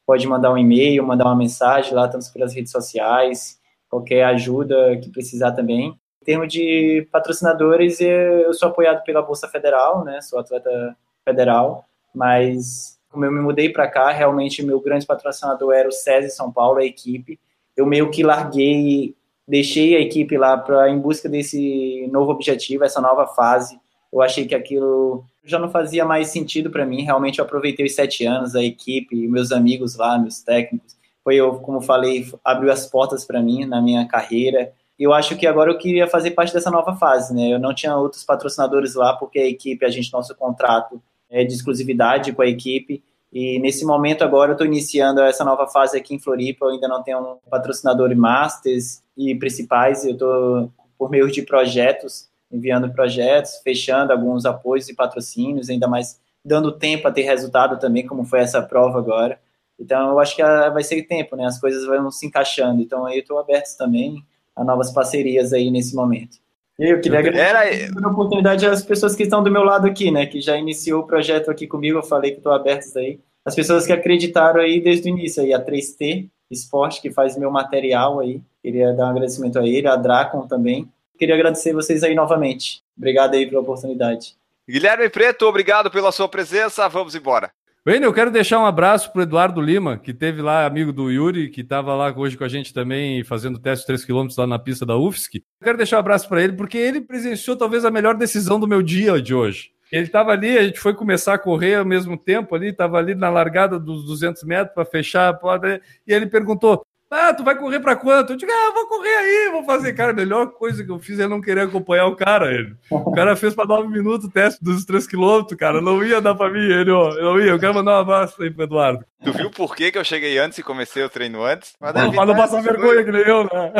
[0.06, 5.10] pode mandar um e-mail, mandar uma mensagem lá, estamos pelas redes sociais, qualquer ajuda que
[5.10, 5.94] precisar também.
[6.22, 10.22] Em termos de patrocinadores, eu sou apoiado pela Bolsa Federal, né?
[10.22, 11.84] Sou atleta federal,
[12.14, 16.50] mas como eu me mudei para cá, realmente meu grande patrocinador era o SESI São
[16.50, 17.38] Paulo, a equipe.
[17.76, 19.14] Eu meio que larguei,
[19.46, 23.78] deixei a equipe lá para em busca desse novo objetivo, essa nova fase.
[24.12, 27.02] Eu achei que aquilo já não fazia mais sentido para mim.
[27.02, 30.96] Realmente eu aproveitei os sete anos, a equipe, meus amigos lá, meus técnicos.
[31.22, 34.72] Foi eu, como falei, abriu as portas para mim na minha carreira.
[34.98, 37.52] Eu acho que agora eu queria fazer parte dessa nova fase, né?
[37.52, 41.52] Eu não tinha outros patrocinadores lá porque a equipe, a gente nosso contrato é de
[41.52, 43.02] exclusividade com a equipe.
[43.34, 46.66] E nesse momento agora eu estou iniciando essa nova fase aqui em Floripa.
[46.66, 50.04] Eu ainda não tenho um patrocinador masters e principais.
[50.04, 56.20] Eu estou por meio de projetos enviando projetos, fechando alguns apoios e patrocínios, ainda mais
[56.44, 59.40] dando tempo a ter resultado também, como foi essa prova agora.
[59.78, 61.46] Então, eu acho que vai ser tempo, né?
[61.46, 62.80] As coisas vão se encaixando.
[62.80, 64.22] Então, aí eu estou aberto também
[64.54, 66.36] a novas parcerias aí nesse momento.
[66.78, 70.26] Eu queria agradecer a oportunidade às pessoas que estão do meu lado aqui, né?
[70.26, 73.20] Que já iniciou o projeto aqui comigo, eu falei que estou aberto aí.
[73.44, 77.50] As pessoas que acreditaram aí desde o início aí, a 3T Esporte, que faz meu
[77.50, 78.40] material aí.
[78.62, 82.82] Queria dar um agradecimento a ele, a Dracon também, Queria agradecer vocês aí novamente.
[82.96, 84.34] Obrigado aí pela oportunidade.
[84.68, 86.88] Guilherme Preto, obrigado pela sua presença.
[86.88, 87.50] Vamos embora.
[87.86, 91.50] Bem, eu quero deixar um abraço para Eduardo Lima, que teve lá, amigo do Yuri,
[91.50, 94.86] que estava lá hoje com a gente também, fazendo teste 3 km lá na pista
[94.86, 95.44] da UFSC.
[95.60, 98.66] Eu quero deixar um abraço para ele, porque ele presenciou talvez a melhor decisão do
[98.66, 99.70] meu dia de hoje.
[99.92, 103.14] Ele estava ali, a gente foi começar a correr ao mesmo tempo ali, estava ali
[103.14, 107.56] na largada dos 200 metros para fechar a porta, e ele perguntou: Ah, tu vai
[107.56, 108.32] correr pra quanto?
[108.32, 109.92] Eu digo, ah, vou correr aí, vou fazer.
[109.92, 112.52] Cara, a melhor coisa que eu fiz é não querer acompanhar o cara.
[112.52, 112.74] Ele.
[112.90, 115.80] O cara fez pra 9 minutos o teste dos 3 km, cara.
[115.80, 116.58] Não ia dar pra mim.
[116.58, 117.50] Ele, ó, eu não ia.
[117.50, 119.04] Eu quero mandar um abraço aí pro Eduardo.
[119.22, 121.74] Tu viu por que, que eu cheguei antes e comecei o treino antes?
[121.80, 123.72] Mas não, pra não passar vergonha que nem eu, né?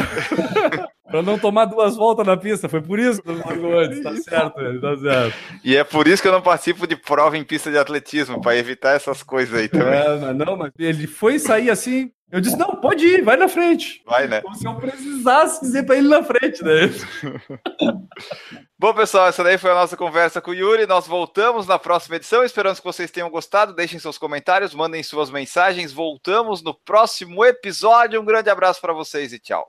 [1.10, 2.68] pra não tomar duas voltas na pista.
[2.68, 4.02] Foi por isso que eu não antes.
[4.02, 5.36] Tá certo, ele, tá certo.
[5.62, 8.56] E é por isso que eu não participo de prova em pista de atletismo, pra
[8.56, 9.94] evitar essas coisas aí também.
[9.94, 14.02] É, não, mas ele foi sair assim eu disse, não, pode ir, vai na frente.
[14.04, 14.40] Vai, né?
[14.40, 16.90] Como se eu precisasse dizer para ele na frente, né?
[18.76, 20.86] Bom, pessoal, essa daí foi a nossa conversa com o Yuri.
[20.86, 22.42] Nós voltamos na próxima edição.
[22.42, 23.74] Esperamos que vocês tenham gostado.
[23.74, 25.92] Deixem seus comentários, mandem suas mensagens.
[25.92, 28.20] Voltamos no próximo episódio.
[28.20, 29.68] Um grande abraço para vocês e tchau.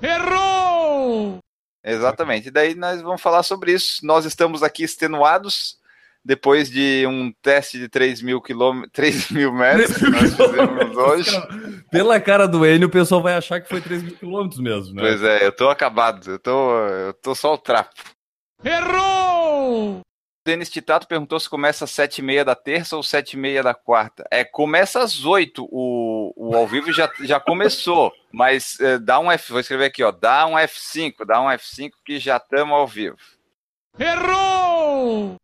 [0.00, 1.38] Errou!
[1.84, 2.48] Exatamente.
[2.48, 4.04] E daí nós vamos falar sobre isso.
[4.06, 5.78] Nós estamos aqui extenuados
[6.24, 11.30] depois de um teste de 3 mil, quilômetros, 3 mil metros que nós fizemos hoje.
[11.90, 15.02] Pela cara do Enio, o pessoal vai achar que foi 3 mil quilômetros mesmo, né?
[15.02, 17.94] Pois é, eu tô acabado, eu tô, eu tô só o trapo.
[18.64, 20.00] Errou!
[20.48, 24.24] Denis Titato perguntou se começa às 7h30 da terça ou 7h30 da quarta.
[24.30, 29.30] É, começa às 8 o, o ao vivo já, já começou, mas é, dá um
[29.30, 32.86] F, vou escrever aqui, ó, dá um F5, dá um F5 que já estamos ao
[32.86, 33.18] vivo.
[33.98, 35.36] Errou!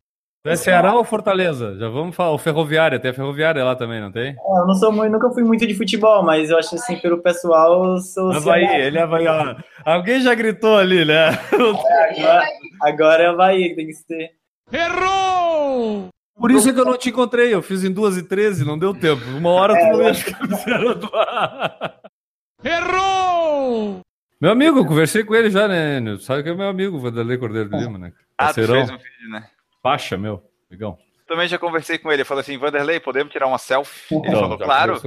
[0.45, 1.75] É Ceará ou Fortaleza?
[1.77, 2.31] Já vamos falar.
[2.31, 4.29] O Ferroviária, tem a Ferroviária lá também, não tem?
[4.29, 7.17] É, eu não sou muito, nunca fui muito de futebol, mas eu acho assim, pelo
[7.17, 8.31] pessoal, eu sou.
[8.31, 8.79] Havaí, Ceará.
[8.79, 9.27] ele é Havaí.
[9.27, 9.55] Ó.
[9.83, 11.29] Alguém já gritou ali, né?
[11.31, 12.47] É, agora,
[12.81, 14.31] agora é Havaí que tem que ser.
[14.71, 16.09] Errou!
[16.37, 18.77] Por isso é que eu não te encontrei, eu fiz em 2 e 13 não
[18.77, 19.23] deu tempo.
[19.37, 21.99] Uma hora tu não ia ficar do ar.
[22.63, 24.01] Errou!
[24.39, 26.01] Meu amigo, eu conversei com ele já, né?
[26.19, 28.11] Sabe que é meu amigo, Vanderlei Cordeiro de Lima, né?
[28.37, 29.47] Ah, tu fez um vídeo, né?
[29.85, 30.97] Faixa, meu, amigão.
[31.27, 32.21] Também já conversei com ele.
[32.21, 34.15] Ele falou assim: Vanderlei, podemos tirar uma selfie?
[34.15, 34.99] Ele então, falou, claro.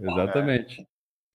[0.00, 0.86] Exatamente.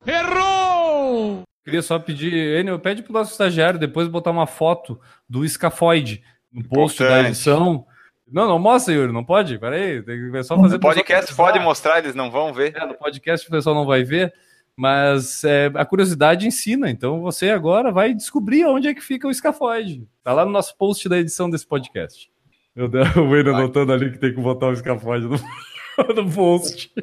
[0.04, 0.14] É.
[0.14, 1.43] Errou!
[1.64, 6.68] Queria só pedir, Enio, pede pro nosso estagiário depois botar uma foto do escafoide no
[6.68, 7.24] post Importante.
[7.24, 7.86] da edição.
[8.28, 9.60] Não, não mostra, Yuri, não pode?
[9.60, 10.74] Peraí, tem que só fazer.
[10.74, 12.76] No podcast pode mostrar, eles não vão ver.
[12.76, 14.34] É, no podcast o pessoal não vai ver,
[14.76, 16.89] mas é, a curiosidade ensina.
[16.89, 20.10] Então você agora vai descobrir onde é que fica o escafoide.
[20.24, 22.36] Tá lá no nosso post da edição desse podcast.
[22.78, 22.86] Eu,
[23.23, 25.36] o Wayne anotando ali que tem que botar o escafode no,
[26.15, 26.93] no post.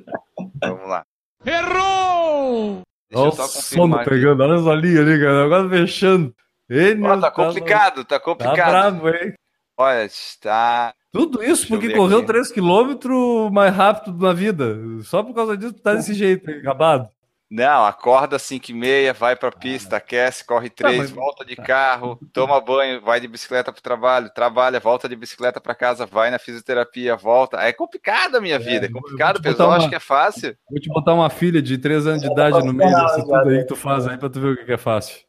[0.63, 1.05] Vamos lá.
[1.45, 2.83] Errou!
[3.11, 4.11] Deixa Olha o sono aqui.
[4.11, 5.45] pegando, olha as linhas ali, cara.
[5.45, 6.35] Agora fechando.
[6.71, 8.57] Ele oh, tá complicado, tá complicado.
[8.57, 9.35] Tá bravo, hein?
[9.77, 10.95] Olha, está.
[11.13, 14.77] Tudo isso porque correu 3km mais rápido na vida.
[15.03, 17.09] Só por causa disso, tá desse jeito, acabado.
[17.57, 21.11] Não, acorda 5 e meia, vai pra pista, aquece, corre 3, tá, mas...
[21.13, 25.73] volta de carro, toma banho, vai de bicicleta pro trabalho, trabalha, volta de bicicleta para
[25.73, 27.59] casa, vai na fisioterapia, volta.
[27.59, 29.77] É complicado a minha é, vida, é complicado, o pessoal uma...
[29.77, 30.57] acha que é fácil.
[30.69, 33.59] Vou te botar uma filha de 3 anos de idade no meio disso tudo aí
[33.59, 35.21] que tu faz aí pra tu ver o que é fácil.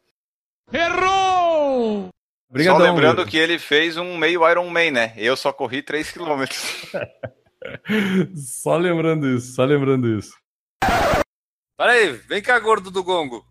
[0.72, 2.08] Errou!
[2.50, 3.26] Obrigadão, só lembrando meu.
[3.26, 5.12] que ele fez um meio Iron Man, né?
[5.16, 6.42] Eu só corri 3 km.
[8.34, 10.34] só lembrando isso, só lembrando isso.
[11.78, 13.44] Peraí, vem cá, gordo do gongo.